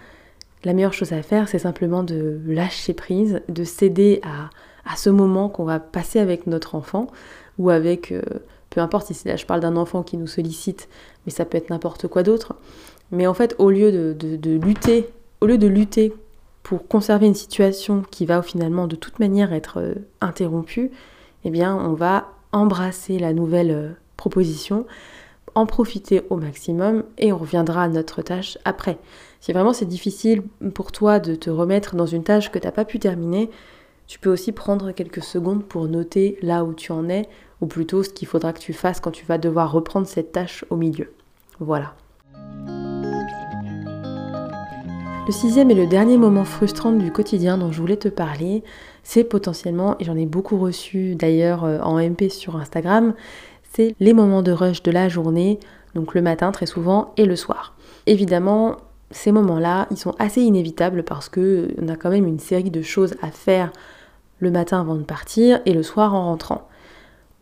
la 0.63 0.74
meilleure 0.74 0.94
chose 0.94 1.12
à 1.12 1.24
faire, 1.24 1.48
c'est 1.48 1.60
simplement 1.60 2.03
de 2.03 2.39
lâcher 2.46 2.94
prise, 2.94 3.41
de 3.50 3.63
céder 3.63 4.22
à, 4.24 4.96
ce 4.96 5.10
moment 5.10 5.50
qu'on 5.50 5.63
va 5.63 5.80
passer 5.80 6.20
avec 6.20 6.46
notre 6.46 6.75
enfant, 6.75 7.08
ou 7.58 7.70
avec, 7.72 8.12
euh, 8.12 8.22
peu 8.72 8.82
importe 8.82 9.13
si 9.13 9.28
là 9.28 9.36
je 9.36 9.46
parle 9.46 9.60
d'un 9.60 9.78
enfant 9.78 10.01
qui 10.01 10.18
nous 10.18 10.28
sollicite, 10.28 10.90
mais 11.25 11.32
ça 11.32 11.46
peut 11.46 11.58
être 11.58 11.70
n'importe 11.70 12.08
quoi 12.08 12.24
d'autre. 12.24 12.56
Mais 13.12 13.28
en 13.28 13.34
fait, 13.34 13.56
au 13.60 13.70
lieu 13.70 13.92
de 13.92 14.51
lutter, 14.58 15.10
au 15.42 15.46
lieu 15.46 15.60
de 15.60 15.68
lutter 15.68 16.13
pour 16.63 16.88
conserver 16.88 17.28
une 17.28 17.36
situation 17.36 18.04
qui 18.10 18.25
va 18.25 18.42
finalement 18.42 18.88
de 18.88 18.96
toute 18.96 19.20
manière 19.20 19.54
être 19.54 19.80
euh, 19.80 19.96
interrompue, 20.22 20.92
eh 21.44 21.50
bien 21.50 21.75
on 21.75 21.94
va 21.94 22.30
embrasser 22.51 23.20
la 23.20 23.34
nouvelle 23.34 23.72
euh, 23.72 23.90
proposition, 24.18 24.86
en 25.56 25.66
profiter 25.66 26.22
au 26.30 26.38
maximum 26.38 27.04
et 27.18 27.34
on 27.34 27.38
reviendra 27.38 27.84
à 27.84 27.88
notre 27.88 28.22
tâche 28.22 28.58
après. 28.63 28.98
Si 29.40 29.51
vraiment 29.51 29.74
c'est 29.74 29.86
difficile 29.86 30.44
pour 30.74 30.92
toi 30.92 31.20
de 31.20 31.36
te 31.36 31.50
remettre 31.50 31.96
dans 31.96 32.06
une 32.06 32.24
tâche 32.24 32.51
que 32.51 32.60
tu 32.60 32.68
n'as 32.68 32.72
pas 32.72 32.86
pu 32.86 33.00
terminer, 33.00 33.50
tu 34.12 34.20
peux 34.20 34.30
aussi 34.30 34.51
prendre 34.51 34.91
quelques 34.91 35.24
secondes 35.24 35.63
pour 35.63 35.88
noter 35.88 36.38
là 36.41 36.65
où 36.65 36.74
tu 36.74 36.91
en 36.91 37.08
es, 37.08 37.30
ou 37.62 37.65
plutôt 37.65 38.03
ce 38.03 38.10
qu'il 38.10 38.27
faudra 38.27 38.51
que 38.51 38.60
tu 38.60 38.74
fasses 38.74 39.00
quand 39.00 39.12
tu 39.12 39.25
vas 39.25 39.38
devoir 39.38 39.72
reprendre 39.72 40.06
cette 40.06 40.34
tâche 40.34 40.65
au 40.70 40.75
milieu. 40.75 41.13
Voilà. 41.62 41.94
Le 45.25 45.32
sixième 45.32 45.72
et 45.72 45.75
le 45.75 45.88
dernier 45.88 46.18
moment 46.18 46.44
frustrant 46.44 46.91
du 46.91 47.10
quotidien 47.10 47.58
dont 47.58 47.72
je 47.72 47.80
voulais 47.80 47.96
te 47.96 48.10
parler, 48.10 48.65
c'est 49.01 49.24
potentiellement, 49.24 49.96
et 50.01 50.03
j'en 50.03 50.18
ai 50.18 50.25
beaucoup 50.25 50.58
reçu 50.58 51.15
d'ailleurs 51.15 51.63
euh, 51.63 51.80
en 51.80 51.98
MP 51.98 52.30
sur 52.30 52.58
Instagram, 52.58 53.13
c'est 53.72 53.96
les 54.01 54.12
moments 54.12 54.41
de 54.41 54.51
rush 54.51 54.84
de 54.84 54.91
la 54.91 55.08
journée, 55.08 55.58
donc 55.96 56.15
le 56.15 56.22
matin 56.22 56.51
très 56.51 56.65
souvent 56.65 57.13
et 57.15 57.24
le 57.24 57.38
soir. 57.38 57.77
Évidemment, 58.08 58.75
ces 59.10 59.32
moments-là, 59.32 59.88
ils 59.89 59.98
sont 59.98 60.15
assez 60.20 60.41
inévitables 60.41 61.03
parce 61.03 61.30
que 61.30 61.70
on 61.82 61.88
a 61.88 61.96
quand 61.96 62.10
même 62.10 62.27
une 62.27 62.39
série 62.39 62.72
de 62.72 62.82
choses 62.82 63.15
à 63.22 63.32
faire 63.32 63.72
le 64.42 64.52
matin 64.52 64.82
avant 64.82 64.96
de 64.96 65.04
partir 65.04 65.62
et 65.66 65.74
le 65.74 65.84
soir 65.84 66.14
en 66.14 66.26
rentrant. 66.26 66.68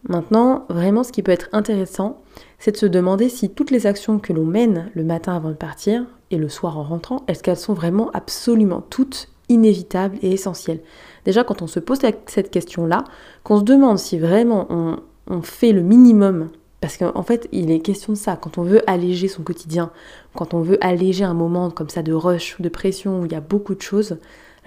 Maintenant, 0.07 0.65
vraiment 0.69 1.03
ce 1.03 1.11
qui 1.11 1.23
peut 1.23 1.31
être 1.31 1.49
intéressant, 1.51 2.21
c'est 2.59 2.71
de 2.71 2.77
se 2.77 2.85
demander 2.85 3.27
si 3.27 3.49
toutes 3.49 3.71
les 3.71 3.87
actions 3.87 4.19
que 4.19 4.31
l'on 4.31 4.45
mène 4.45 4.91
le 4.93 5.03
matin 5.03 5.35
avant 5.35 5.49
de 5.49 5.55
partir, 5.55 6.05
et 6.31 6.37
le 6.37 6.49
soir 6.49 6.77
en 6.77 6.83
rentrant, 6.83 7.23
est-ce 7.27 7.41
qu'elles 7.41 7.57
sont 7.57 7.73
vraiment 7.73 8.11
absolument 8.13 8.81
toutes 8.81 9.29
inévitables 9.49 10.17
et 10.21 10.31
essentielles? 10.31 10.81
Déjà, 11.25 11.43
quand 11.43 11.61
on 11.61 11.67
se 11.67 11.79
pose 11.79 11.99
cette 12.27 12.51
question-là, 12.51 13.03
qu'on 13.43 13.59
se 13.59 13.63
demande 13.63 13.97
si 13.97 14.19
vraiment 14.19 14.67
on, 14.69 15.41
fait 15.41 15.73
le 15.73 15.81
minimum, 15.81 16.49
parce 16.81 16.97
qu'en 16.97 17.23
fait, 17.23 17.47
il 17.51 17.71
est 17.71 17.79
question 17.79 18.13
de 18.13 18.17
ça, 18.17 18.35
quand 18.35 18.57
on 18.57 18.63
veut 18.63 18.81
alléger 18.89 19.27
son 19.27 19.43
quotidien, 19.43 19.91
quand 20.35 20.53
on 20.53 20.61
veut 20.61 20.83
alléger 20.83 21.23
un 21.23 21.33
moment 21.33 21.71
comme 21.71 21.89
ça 21.89 22.01
de 22.01 22.13
rush 22.13 22.59
de 22.59 22.69
pression 22.69 23.21
où 23.21 23.25
il 23.25 23.31
y 23.31 23.35
a 23.35 23.41
beaucoup 23.41 23.75
de 23.75 23.81
choses, 23.81 24.17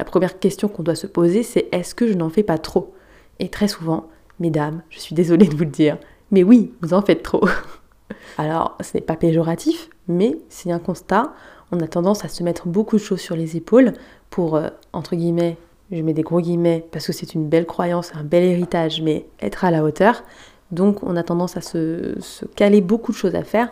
la 0.02 0.11
première 0.11 0.40
question 0.40 0.66
qu'on 0.66 0.82
doit 0.82 0.97
se 0.97 1.06
poser, 1.06 1.44
c'est 1.44 1.68
est-ce 1.71 1.94
que 1.94 2.09
je 2.09 2.14
n'en 2.14 2.28
fais 2.28 2.42
pas 2.42 2.59
trop? 2.59 2.92
Et 3.38 3.49
très 3.49 3.68
souvent, 3.68 4.09
mesdames, 4.40 4.82
je 4.90 4.99
suis 4.99 5.14
désolée 5.14 5.47
de 5.47 5.54
vous 5.54 5.62
le 5.62 5.71
dire, 5.71 5.97
mais 6.32 6.42
oui, 6.42 6.73
vous 6.82 6.92
en 6.92 7.02
faites 7.02 7.23
trop. 7.23 7.47
Alors, 8.38 8.76
ce 8.80 8.97
n'est 8.97 9.02
pas 9.02 9.16
péjoratif, 9.16 9.90
mais 10.09 10.37
c'est 10.49 10.73
un 10.73 10.80
constat 10.80 11.32
on 11.73 11.80
a 11.80 11.88
tendance 11.88 12.25
à 12.25 12.28
se 12.28 12.42
mettre 12.42 12.68
beaucoup 12.68 12.97
de 12.97 13.00
choses 13.00 13.21
sur 13.21 13.35
les 13.35 13.56
épaules 13.56 13.94
pour, 14.28 14.56
euh, 14.56 14.68
entre 14.92 15.16
guillemets, 15.16 15.56
je 15.90 16.02
mets 16.02 16.12
des 16.12 16.23
gros 16.23 16.40
guillemets 16.40 16.85
parce 16.92 17.06
que 17.06 17.12
c'est 17.12 17.35
une 17.35 17.49
belle 17.49 17.66
croyance, 17.66 18.12
un 18.14 18.25
bel 18.25 18.44
héritage, 18.44 19.00
mais 19.02 19.25
être 19.40 19.64
à 19.64 19.71
la 19.71 19.82
hauteur. 19.82 20.23
Donc 20.71 21.02
on 21.02 21.16
a 21.16 21.23
tendance 21.23 21.56
à 21.56 21.61
se, 21.61 22.14
caler 22.56 22.80
beaucoup 22.80 23.12
de 23.12 23.16
choses 23.16 23.35
à 23.35 23.42
faire, 23.42 23.71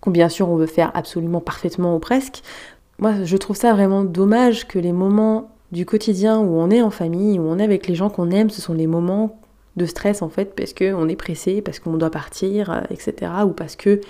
qu'on 0.00 0.10
bien 0.10 0.28
sûr 0.28 0.48
on 0.48 0.56
veut 0.56 0.66
faire 0.66 0.90
absolument 0.94 1.40
parfaitement 1.40 1.96
ou 1.96 1.98
presque. 1.98 2.42
Moi 2.98 3.24
je 3.24 3.36
trouve 3.36 3.56
ça 3.56 3.72
vraiment 3.72 4.04
dommage 4.04 4.66
que 4.66 4.78
les 4.78 4.92
moments 4.92 5.50
du 5.72 5.84
quotidien 5.86 6.38
où 6.38 6.58
on 6.58 6.70
est 6.70 6.82
en 6.82 6.90
famille, 6.90 7.38
où 7.38 7.42
on 7.42 7.58
est 7.58 7.64
avec 7.64 7.86
les 7.86 7.94
gens 7.94 8.10
qu'on 8.10 8.30
aime, 8.30 8.50
ce 8.50 8.60
sont 8.60 8.74
les 8.74 8.86
moments 8.86 9.38
de 9.76 9.86
stress 9.86 10.22
en 10.22 10.28
fait 10.28 10.54
parce 10.54 10.72
qu'on 10.72 11.08
est 11.08 11.16
pressé, 11.16 11.62
parce 11.62 11.78
qu'on 11.78 11.96
doit 11.96 12.10
partir, 12.10 12.70
euh, 12.70 12.80
etc. 12.90 13.32
Ou 13.44 13.50
parce 13.50 13.76
que 13.76 14.00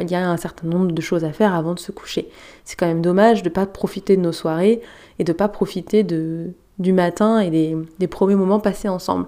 il 0.00 0.10
y 0.10 0.14
a 0.14 0.30
un 0.30 0.36
certain 0.36 0.68
nombre 0.68 0.92
de 0.92 1.00
choses 1.00 1.24
à 1.24 1.32
faire 1.32 1.54
avant 1.54 1.74
de 1.74 1.78
se 1.78 1.92
coucher. 1.92 2.28
C'est 2.64 2.78
quand 2.78 2.86
même 2.86 3.02
dommage 3.02 3.42
de 3.42 3.48
ne 3.48 3.54
pas 3.54 3.66
profiter 3.66 4.16
de 4.16 4.22
nos 4.22 4.32
soirées 4.32 4.80
et 5.18 5.24
de 5.24 5.32
ne 5.32 5.36
pas 5.36 5.48
profiter 5.48 6.04
de, 6.04 6.52
du 6.78 6.92
matin 6.92 7.40
et 7.40 7.50
des, 7.50 8.06
premiers 8.06 8.36
moments 8.36 8.60
passés 8.60 8.88
ensemble. 8.88 9.26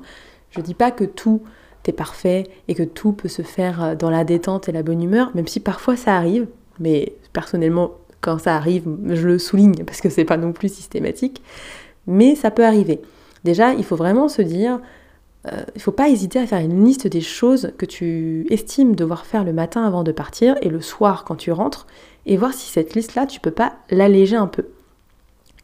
Je 0.51 0.61
dis 0.61 0.75
pas 0.75 0.91
que 0.91 1.05
tout 1.05 1.43
est 1.87 1.93
parfait 1.93 2.45
et 2.69 2.75
que 2.75 2.83
tout 2.83 3.13
peut 3.13 3.29
se 3.29 3.43
faire 3.43 3.83
euh, 3.83 3.95
dans 3.95 4.11
la 4.11 4.25
détente 4.25 4.69
et 4.69 4.73
la 4.73 4.83
bonne 4.83 5.03
humeur, 5.03 5.31
même 5.35 5.49
si 5.49 5.61
parfois 5.61 5.97
ça 5.97 6.17
arrive, 6.17 6.47
mais 6.79 7.13
personnellement, 7.33 7.93
quand 8.23 8.39
ça 8.39 8.57
arrive, 8.57 8.85
je 9.09 9.29
le 9.29 9.39
souligne 9.39 9.85
parce 9.85 10.01
que 10.01 10.09
c'est 10.09 10.25
pas 10.25 10.39
non 10.39 10.53
plus 10.53 10.73
systématique, 10.73 11.43
mais 12.07 12.35
ça 12.35 12.51
peut 12.51 12.65
arriver. 12.65 13.03
Déjà, 13.45 13.75
il 13.75 13.85
faut 13.85 13.97
vraiment 13.97 14.29
se 14.29 14.41
dire, 14.41 14.81
euh, 15.47 15.63
il 15.75 15.79
ne 15.79 15.83
faut 15.83 15.93
pas 15.93 16.09
hésiter 16.09 16.39
à 16.39 16.47
faire 16.47 16.61
une 16.61 16.85
liste 16.85 17.09
des 17.09 17.21
choses 17.21 17.73
que 17.77 17.85
tu 17.85 18.47
estimes 18.49 18.95
devoir 18.95 19.27
faire 19.27 19.45
le 19.45 19.53
matin 19.53 19.85
avant 19.85 20.05
de 20.05 20.13
partir 20.13 20.57
et 20.63 20.69
le 20.69 20.81
soir 20.81 21.25
quand 21.25 21.35
tu 21.35 21.51
rentres, 21.53 21.87
et 22.25 22.37
voir 22.37 22.55
si 22.55 22.71
cette 22.71 22.95
liste-là, 22.95 23.27
tu 23.27 23.41
peux 23.41 23.51
pas 23.51 23.75
l'alléger 23.91 24.37
un 24.37 24.47
peu. 24.47 24.69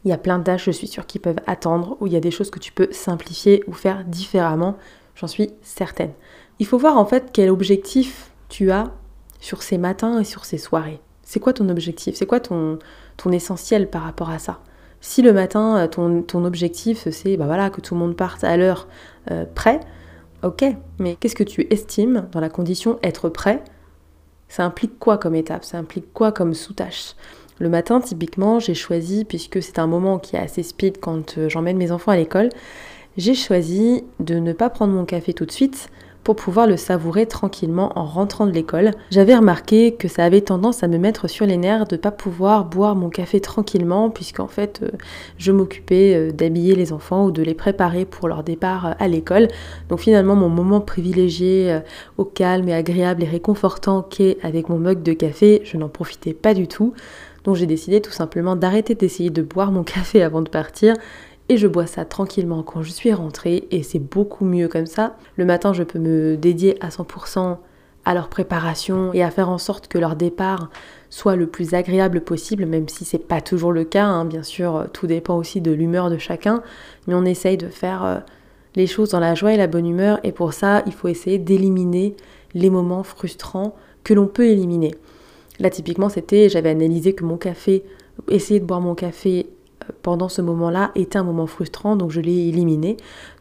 Il 0.04 0.10
y 0.10 0.14
a 0.14 0.18
plein 0.18 0.38
de 0.38 0.44
tâches, 0.44 0.64
je 0.66 0.72
suis 0.72 0.88
sûre, 0.88 1.06
qui 1.06 1.20
peuvent 1.20 1.40
attendre, 1.46 1.96
ou 2.00 2.08
il 2.08 2.12
y 2.12 2.16
a 2.16 2.20
des 2.20 2.32
choses 2.32 2.50
que 2.50 2.58
tu 2.58 2.72
peux 2.72 2.88
simplifier 2.90 3.62
ou 3.68 3.72
faire 3.72 4.04
différemment, 4.04 4.76
j'en 5.14 5.28
suis 5.28 5.50
certaine. 5.62 6.12
Il 6.58 6.66
faut 6.66 6.78
voir 6.78 6.98
en 6.98 7.06
fait 7.06 7.30
quel 7.32 7.50
objectif 7.50 8.32
tu 8.48 8.72
as 8.72 8.90
sur 9.38 9.62
ces 9.62 9.78
matins 9.78 10.18
et 10.20 10.24
sur 10.24 10.44
ces 10.44 10.58
soirées. 10.58 11.00
C'est 11.28 11.40
quoi 11.40 11.52
ton 11.52 11.68
objectif? 11.68 12.14
C'est 12.14 12.24
quoi 12.24 12.40
ton, 12.40 12.78
ton 13.18 13.30
essentiel 13.32 13.90
par 13.90 14.00
rapport 14.00 14.30
à 14.30 14.38
ça? 14.38 14.60
Si 15.02 15.20
le 15.20 15.34
matin, 15.34 15.86
ton, 15.86 16.22
ton 16.22 16.46
objectif, 16.46 17.06
c'est 17.10 17.36
bah 17.36 17.44
voilà, 17.44 17.68
que 17.68 17.82
tout 17.82 17.92
le 17.92 18.00
monde 18.00 18.16
parte 18.16 18.44
à 18.44 18.56
l'heure 18.56 18.88
euh, 19.30 19.44
prêt, 19.54 19.80
ok, 20.42 20.64
mais 20.98 21.16
qu'est-ce 21.16 21.34
que 21.34 21.44
tu 21.44 21.66
estimes 21.68 22.26
dans 22.32 22.40
la 22.40 22.48
condition 22.48 22.98
être 23.02 23.28
prêt? 23.28 23.62
Ça 24.48 24.64
implique 24.64 24.98
quoi 24.98 25.18
comme 25.18 25.34
étape? 25.34 25.64
Ça 25.64 25.76
implique 25.76 26.14
quoi 26.14 26.32
comme 26.32 26.54
sous-tâche? 26.54 27.14
Le 27.58 27.68
matin, 27.68 28.00
typiquement, 28.00 28.58
j'ai 28.58 28.74
choisi, 28.74 29.26
puisque 29.26 29.62
c'est 29.62 29.78
un 29.78 29.86
moment 29.86 30.18
qui 30.18 30.36
est 30.36 30.40
assez 30.40 30.62
speed 30.62 30.98
quand 30.98 31.36
euh, 31.36 31.50
j'emmène 31.50 31.76
mes 31.76 31.92
enfants 31.92 32.12
à 32.12 32.16
l'école, 32.16 32.48
j'ai 33.18 33.34
choisi 33.34 34.02
de 34.18 34.36
ne 34.36 34.54
pas 34.54 34.70
prendre 34.70 34.94
mon 34.94 35.04
café 35.04 35.34
tout 35.34 35.44
de 35.44 35.52
suite 35.52 35.90
pour 36.28 36.36
pouvoir 36.36 36.66
le 36.66 36.76
savourer 36.76 37.24
tranquillement 37.24 37.90
en 37.98 38.04
rentrant 38.04 38.44
de 38.44 38.50
l'école. 38.52 38.90
J'avais 39.10 39.34
remarqué 39.34 39.94
que 39.94 40.08
ça 40.08 40.24
avait 40.24 40.42
tendance 40.42 40.82
à 40.82 40.86
me 40.86 40.98
mettre 40.98 41.26
sur 41.26 41.46
les 41.46 41.56
nerfs 41.56 41.86
de 41.86 41.96
ne 41.96 42.00
pas 42.02 42.10
pouvoir 42.10 42.66
boire 42.66 42.96
mon 42.96 43.08
café 43.08 43.40
tranquillement 43.40 44.10
puisqu'en 44.10 44.46
fait 44.46 44.80
euh, 44.82 44.90
je 45.38 45.52
m'occupais 45.52 46.14
euh, 46.14 46.30
d'habiller 46.30 46.74
les 46.74 46.92
enfants 46.92 47.24
ou 47.24 47.30
de 47.30 47.42
les 47.42 47.54
préparer 47.54 48.04
pour 48.04 48.28
leur 48.28 48.42
départ 48.42 48.94
à 48.98 49.08
l'école. 49.08 49.48
Donc 49.88 50.00
finalement 50.00 50.36
mon 50.36 50.50
moment 50.50 50.82
privilégié 50.82 51.80
au 52.18 52.26
calme 52.26 52.68
et 52.68 52.74
agréable 52.74 53.22
et 53.22 53.26
réconfortant 53.26 54.02
qu'est 54.02 54.36
avec 54.42 54.68
mon 54.68 54.76
mug 54.76 55.02
de 55.02 55.14
café, 55.14 55.62
je 55.64 55.78
n'en 55.78 55.88
profitais 55.88 56.34
pas 56.34 56.52
du 56.52 56.68
tout. 56.68 56.92
Donc 57.44 57.56
j'ai 57.56 57.64
décidé 57.64 58.02
tout 58.02 58.12
simplement 58.12 58.54
d'arrêter 58.56 58.94
d'essayer 58.94 59.30
de 59.30 59.40
boire 59.40 59.72
mon 59.72 59.82
café 59.94 60.22
avant 60.22 60.42
de 60.42 60.50
partir 60.50 60.94
et 61.48 61.56
je 61.56 61.66
bois 61.66 61.86
ça 61.86 62.04
tranquillement 62.04 62.62
quand 62.62 62.82
je 62.82 62.90
suis 62.90 63.12
rentrée 63.12 63.66
et 63.70 63.82
c'est 63.82 63.98
beaucoup 63.98 64.44
mieux 64.44 64.68
comme 64.68 64.86
ça. 64.86 65.16
Le 65.36 65.44
matin, 65.44 65.72
je 65.72 65.82
peux 65.82 65.98
me 65.98 66.36
dédier 66.36 66.76
à 66.82 66.88
100% 66.88 67.58
à 68.04 68.14
leur 68.14 68.28
préparation 68.28 69.12
et 69.12 69.22
à 69.22 69.30
faire 69.30 69.50
en 69.50 69.58
sorte 69.58 69.88
que 69.88 69.98
leur 69.98 70.16
départ 70.16 70.70
soit 71.10 71.36
le 71.36 71.46
plus 71.46 71.74
agréable 71.74 72.22
possible, 72.22 72.64
même 72.66 72.88
si 72.88 73.04
c'est 73.04 73.18
pas 73.18 73.40
toujours 73.40 73.72
le 73.72 73.84
cas. 73.84 74.06
Hein. 74.06 74.24
Bien 74.24 74.42
sûr, 74.42 74.86
tout 74.92 75.06
dépend 75.06 75.36
aussi 75.36 75.60
de 75.60 75.72
l'humeur 75.72 76.10
de 76.10 76.18
chacun, 76.18 76.62
mais 77.06 77.14
on 77.14 77.24
essaye 77.24 77.56
de 77.56 77.68
faire 77.68 78.04
euh, 78.04 78.18
les 78.76 78.86
choses 78.86 79.10
dans 79.10 79.20
la 79.20 79.34
joie 79.34 79.52
et 79.52 79.56
la 79.56 79.66
bonne 79.66 79.86
humeur 79.86 80.20
et 80.22 80.32
pour 80.32 80.52
ça, 80.52 80.82
il 80.86 80.92
faut 80.92 81.08
essayer 81.08 81.38
d'éliminer 81.38 82.14
les 82.54 82.70
moments 82.70 83.02
frustrants 83.02 83.74
que 84.04 84.14
l'on 84.14 84.26
peut 84.26 84.46
éliminer. 84.46 84.94
Là, 85.58 85.70
typiquement, 85.70 86.08
c'était, 86.08 86.48
j'avais 86.48 86.70
analysé 86.70 87.14
que 87.14 87.24
mon 87.24 87.36
café, 87.36 87.84
essayer 88.28 88.60
de 88.60 88.64
boire 88.64 88.80
mon 88.80 88.94
café 88.94 89.46
euh, 89.46 89.57
pendant 90.02 90.28
ce 90.28 90.42
moment-là 90.42 90.90
était 90.94 91.18
un 91.18 91.24
moment 91.24 91.46
frustrant, 91.46 91.96
donc 91.96 92.10
je 92.10 92.20
l'ai 92.20 92.48
éliminé. 92.48 92.96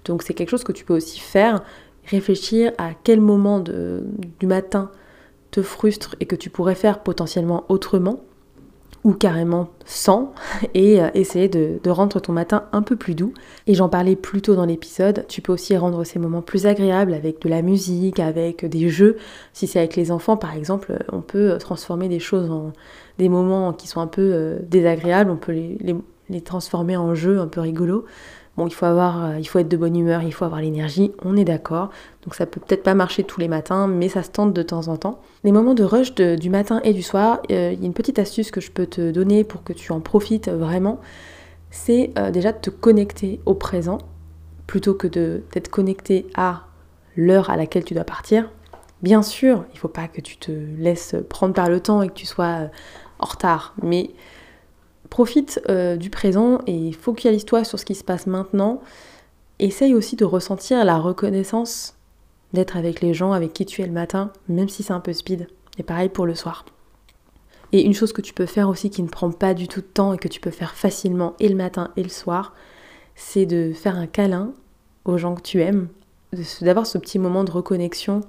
Donc 0.06 0.24
c'est 0.24 0.34
quelque 0.34 0.50
chose 0.50 0.64
que 0.64 0.72
tu 0.72 0.86
peux 0.86 0.96
aussi 0.96 1.20
faire, 1.20 1.64
réfléchir 2.06 2.72
à 2.78 2.92
quel 3.04 3.22
moment 3.22 3.60
du 3.60 4.48
matin 4.48 4.92
te 5.52 5.62
frustre 5.62 6.16
et 6.20 6.26
que 6.26 6.36
tu 6.36 6.50
pourrais 6.50 6.76
faire 6.76 7.00
potentiellement 7.04 7.66
autrement 7.70 8.22
ou 9.04 9.14
carrément 9.14 9.70
sans, 9.86 10.34
et 10.74 11.02
euh, 11.02 11.10
essayer 11.14 11.48
de, 11.48 11.80
rendre 11.90 12.20
ton 12.20 12.34
matin 12.34 12.66
un 12.74 12.82
peu 12.82 12.96
plus 12.98 13.16
doux. 13.16 13.34
Et 13.66 13.74
j'en 13.74 13.88
parlais 13.88 14.16
plus 14.18 14.42
tôt 14.42 14.56
dans 14.56 14.66
l'épisode, 14.66 15.26
tu 15.30 15.42
peux 15.42 15.54
aussi 15.54 15.78
rendre 15.78 16.04
ces 16.04 16.20
moments 16.20 16.42
plus 16.42 16.66
agréables 16.66 17.14
avec 17.14 17.42
de 17.42 17.48
la 17.48 17.62
musique, 17.62 18.20
avec 18.20 18.66
des 18.66 18.90
jeux. 18.90 19.16
Si 19.54 19.66
c'est 19.66 19.80
avec 19.80 19.96
les 19.96 20.12
enfants 20.12 20.36
par 20.36 20.56
exemple, 20.56 20.98
on 21.12 21.22
peut 21.22 21.58
transformer 21.58 22.10
des 22.10 22.20
choses 22.20 22.52
en 22.52 22.74
des 23.18 23.30
moments 23.30 23.74
qui 23.74 23.88
sont 23.88 24.02
un 24.02 24.08
peu 24.08 24.30
euh, 24.34 24.60
désagréables, 24.62 25.32
on 25.32 25.38
peut 25.38 25.54
les, 25.54 25.78
les 25.80 25.96
transformer 26.42 26.98
en 26.98 27.16
jeux 27.16 27.40
un 27.40 27.48
peu 27.48 27.62
rigolos. 27.62 28.06
Bon, 28.58 28.66
il 28.66 28.74
faut 28.74 28.88
avoir, 28.88 29.24
euh, 29.24 29.40
il 29.40 29.46
faut 29.46 29.60
être 29.60 29.68
de 29.70 29.78
bonne 29.78 29.96
humeur, 29.96 30.24
il 30.24 30.34
faut 30.34 30.44
avoir 30.44 30.62
l'énergie, 30.62 31.12
on 31.24 31.38
est 31.38 31.44
d'accord. 31.44 31.92
Donc 32.24 32.34
ça 32.34 32.48
peut 32.48 32.60
peut-être 32.60 32.82
pas 32.82 32.96
marcher 32.96 33.24
tous 33.24 33.40
les 33.40 33.48
matins, 33.48 33.88
mais 33.88 34.10
ça 34.10 34.24
se 34.24 34.32
tente 34.32 34.52
de 34.52 34.64
temps 34.64 34.88
en 34.88 34.98
temps. 34.98 35.22
Les 35.44 35.52
moments 35.52 35.76
de 35.76 35.84
rush 35.84 36.16
du 36.16 36.50
matin 36.50 36.82
et 36.84 36.94
du 36.94 37.04
soir, 37.04 37.40
euh, 37.52 37.72
il 37.74 37.80
y 37.80 37.84
a 37.84 37.86
une 37.86 37.94
petite 37.94 38.18
astuce 38.18 38.50
que 38.50 38.60
je 38.60 38.72
peux 38.72 38.88
te 38.88 39.12
donner 39.12 39.44
pour 39.44 39.64
que 39.64 39.74
tu 39.74 39.92
en 39.92 40.00
profites 40.00 40.50
vraiment. 40.50 41.00
C'est 41.70 42.12
euh, 42.18 42.32
déjà 42.32 42.52
de 42.52 42.58
te 42.58 42.72
connecter 42.72 43.40
au 43.46 43.54
présent 43.54 44.00
plutôt 44.66 44.96
que 44.96 45.08
d'être 45.08 45.70
connecté 45.70 46.26
à 46.36 46.64
l'heure 47.16 47.52
à 47.52 47.58
laquelle 47.58 47.86
tu 47.86 47.94
dois 47.94 48.04
partir. 48.04 48.50
Bien 49.04 49.22
sûr, 49.22 49.66
il 49.70 49.76
ne 49.76 49.80
faut 49.80 49.88
pas 49.88 50.08
que 50.08 50.20
tu 50.20 50.38
te 50.38 50.52
laisses 50.52 51.16
prendre 51.30 51.54
par 51.54 51.70
le 51.70 51.80
temps 51.80 52.02
et 52.02 52.08
que 52.08 52.14
tu 52.14 52.26
sois 52.26 52.70
en 53.20 53.26
retard, 53.26 53.76
mais 53.84 54.10
Profite 55.10 55.62
euh, 55.70 55.96
du 55.96 56.10
présent 56.10 56.60
et 56.68 56.92
focalise-toi 56.92 57.64
sur 57.64 57.80
ce 57.80 57.86
qui 57.86 57.96
se 57.96 58.04
passe 58.04 58.28
maintenant. 58.28 58.82
Essaye 59.60 59.94
aussi 59.94 60.16
de 60.16 60.26
ressentir 60.26 60.84
la 60.86 60.98
reconnaissance 60.98 61.96
d'être 62.54 62.78
avec 62.78 63.02
les 63.02 63.14
gens 63.14 63.32
avec 63.32 63.54
qui 63.54 63.66
tu 63.66 63.82
es 63.82 63.88
le 63.88 63.92
matin, 63.92 64.32
même 64.48 64.70
si 64.70 64.84
c'est 64.84 64.94
un 64.94 65.00
peu 65.00 65.14
speed. 65.14 65.48
Et 65.78 65.84
pareil 65.84 66.10
pour 66.10 66.26
le 66.26 66.36
soir. 66.36 66.66
Et 67.72 67.84
une 67.84 67.94
chose 67.94 68.14
que 68.14 68.22
tu 68.22 68.34
peux 68.34 68.46
faire 68.46 68.70
aussi 68.70 68.90
qui 68.90 69.04
ne 69.04 69.10
prend 69.10 69.32
pas 69.32 69.54
du 69.54 69.68
tout 69.68 69.82
de 69.82 69.86
temps 69.86 70.14
et 70.14 70.18
que 70.18 70.28
tu 70.28 70.40
peux 70.40 70.52
faire 70.52 70.74
facilement 70.74 71.36
et 71.40 71.50
le 71.50 71.56
matin 71.56 71.92
et 71.98 72.04
le 72.04 72.10
soir, 72.10 72.54
c'est 73.16 73.46
de 73.46 73.74
faire 73.74 73.98
un 73.98 74.08
câlin 74.08 74.54
aux 75.06 75.18
gens 75.18 75.36
que 75.36 75.42
tu 75.42 75.62
aimes, 75.62 75.88
d'avoir 76.62 76.86
ce 76.86 76.98
petit 76.98 77.20
moment 77.20 77.44
de 77.44 77.52
reconnexion 77.52 78.22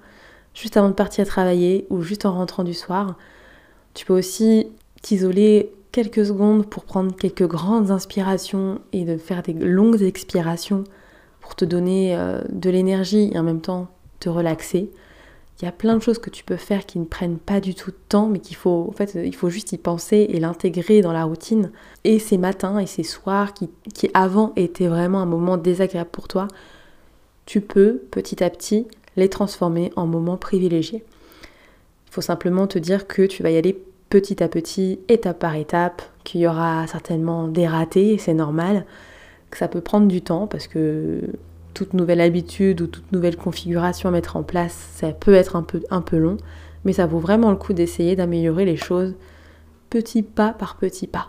juste 0.55 0.77
avant 0.77 0.88
de 0.88 0.95
partir 0.95 1.27
travailler 1.27 1.87
ou 1.91 2.03
juste 2.03 2.27
en 2.27 2.35
rentrant 2.35 2.64
du 2.64 2.75
soir. 2.75 3.17
Tu 3.95 4.05
peux 4.05 4.17
aussi 4.17 4.69
t'isoler 5.03 5.73
quelques 5.92 6.27
secondes 6.27 6.66
pour 6.66 6.85
prendre 6.85 7.14
quelques 7.14 7.46
grandes 7.46 7.90
inspirations 7.90 8.81
et 8.92 9.05
de 9.05 9.16
faire 9.16 9.42
des 9.42 9.53
longues 9.53 10.03
expirations 10.03 10.85
pour 11.40 11.55
te 11.55 11.64
donner 11.64 12.16
euh, 12.16 12.40
de 12.51 12.70
l'énergie 12.70 13.31
et 13.33 13.38
en 13.38 13.42
même 13.42 13.61
temps 13.61 13.88
te 14.20 14.29
relaxer. 14.29 14.90
Il 15.61 15.64
y 15.64 15.68
a 15.68 15.72
plein 15.72 15.96
de 15.96 16.03
choses 16.03 16.18
que 16.18 16.31
tu 16.31 16.44
peux 16.44 16.57
faire 16.57 16.87
qui 16.87 17.01
ne 17.01 17.05
prennent 17.05 17.38
pas 17.38 17.61
du 17.61 17.74
tout 17.74 17.90
de 17.90 17.96
temps, 18.09 18.29
mais 18.29 18.38
qu'il 18.38 18.55
faut, 18.55 18.87
en 18.88 18.92
fait, 18.92 19.16
il 19.16 19.35
faut 19.35 19.51
juste 19.51 19.72
y 19.72 19.79
penser 19.79 20.27
et 20.29 20.38
l'intégrer 20.38 21.01
dans 21.01 21.12
la 21.12 21.24
routine. 21.24 21.72
Et 22.05 22.20
ces 22.20 22.38
matins 22.38 22.79
et 22.79 22.87
ces 22.87 23.03
soirs 23.03 23.55
qui, 23.55 23.68
qui 23.92 24.09
avant 24.14 24.53
étaient 24.55 24.87
vraiment 24.87 25.20
un 25.20 25.27
moment 25.27 25.57
désagréable 25.57 26.11
pour 26.12 26.29
toi, 26.29 26.46
tu 27.44 27.61
peux 27.61 28.03
petit 28.12 28.44
à 28.44 28.51
petit 28.51 28.87
les 29.16 29.29
transformer 29.29 29.90
en 29.96 30.07
moments 30.07 30.37
privilégiés. 30.37 31.05
Il 32.07 32.12
faut 32.12 32.20
simplement 32.20 32.68
te 32.68 32.79
dire 32.79 33.09
que 33.09 33.22
tu 33.22 33.42
vas 33.42 33.51
y 33.51 33.57
aller 33.57 33.83
petit 34.11 34.42
à 34.42 34.49
petit, 34.49 35.01
étape 35.09 35.38
par 35.38 35.55
étape, 35.55 36.03
qu'il 36.25 36.40
y 36.40 36.47
aura 36.47 36.87
certainement 36.87 37.49
des 37.49 37.66
ratés, 37.66 38.18
c'est 38.18 38.35
normal, 38.35 38.85
que 39.51 39.59
ça 39.59 39.68
peut 39.68 39.81
prendre 39.81 40.09
du 40.09 40.23
temps 40.23 40.47
parce 40.47 40.66
que 40.66 41.21
toute 41.75 41.94
nouvelle 41.94 42.21
habitude 42.21 42.81
ou 42.81 42.87
toute 42.87 43.12
nouvelle 43.12 43.37
configuration 43.37 44.09
à 44.09 44.12
mettre 44.12 44.37
en 44.37 44.42
place, 44.42 44.88
ça 44.94 45.12
peut 45.12 45.35
être 45.35 45.57
un 45.57 45.62
peu, 45.62 45.83
un 45.90 46.01
peu 46.01 46.16
long, 46.16 46.37
mais 46.85 46.92
ça 46.92 47.07
vaut 47.07 47.18
vraiment 47.18 47.51
le 47.51 47.57
coup 47.57 47.73
d'essayer 47.73 48.16
d'améliorer 48.16 48.64
les 48.64 48.77
choses 48.77 49.14
petit 49.90 50.23
pas 50.23 50.53
par 50.53 50.77
petit 50.77 51.07
pas. 51.07 51.29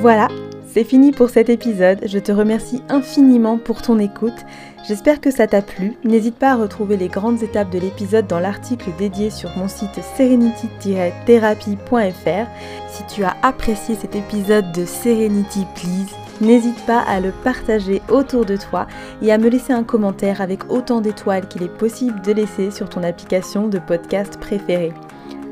Voilà, 0.00 0.28
c'est 0.72 0.84
fini 0.84 1.10
pour 1.10 1.30
cet 1.30 1.48
épisode. 1.48 1.98
Je 2.04 2.20
te 2.20 2.30
remercie 2.30 2.80
infiniment 2.88 3.58
pour 3.58 3.82
ton 3.82 3.98
écoute. 3.98 4.46
J'espère 4.86 5.20
que 5.20 5.32
ça 5.32 5.48
t'a 5.48 5.62
plu. 5.62 5.94
N'hésite 6.04 6.36
pas 6.36 6.52
à 6.52 6.56
retrouver 6.56 6.96
les 6.96 7.08
grandes 7.08 7.42
étapes 7.42 7.70
de 7.70 7.78
l'épisode 7.78 8.28
dans 8.28 8.38
l'article 8.38 8.90
dédié 8.96 9.30
sur 9.30 9.50
mon 9.56 9.66
site 9.68 10.00
serenity-therapy.fr. 10.16 12.46
Si 12.88 13.02
tu 13.12 13.24
as 13.24 13.36
apprécié 13.42 13.96
cet 13.96 14.14
épisode 14.14 14.70
de 14.72 14.84
Serenity 14.84 15.66
Please, 15.74 16.14
n'hésite 16.40 16.86
pas 16.86 17.00
à 17.00 17.18
le 17.20 17.32
partager 17.32 18.00
autour 18.08 18.44
de 18.44 18.56
toi 18.56 18.86
et 19.22 19.32
à 19.32 19.38
me 19.38 19.48
laisser 19.48 19.72
un 19.72 19.84
commentaire 19.84 20.40
avec 20.40 20.70
autant 20.70 21.00
d'étoiles 21.00 21.48
qu'il 21.48 21.64
est 21.64 21.68
possible 21.68 22.22
de 22.22 22.32
laisser 22.32 22.70
sur 22.70 22.88
ton 22.88 23.02
application 23.02 23.66
de 23.66 23.80
podcast 23.80 24.38
préférée. 24.38 24.92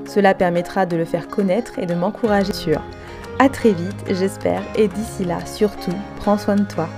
Cela 0.06 0.32
permettra 0.32 0.86
de 0.86 0.96
le 0.96 1.04
faire 1.04 1.26
connaître 1.28 1.78
et 1.78 1.86
de 1.86 1.94
m'encourager 1.94 2.54
sur. 2.54 2.80
A 3.40 3.48
très 3.48 3.70
vite, 3.72 4.04
j'espère, 4.10 4.62
et 4.74 4.88
d'ici 4.88 5.24
là, 5.24 5.46
surtout, 5.46 5.94
prends 6.16 6.38
soin 6.38 6.56
de 6.56 6.64
toi. 6.64 6.88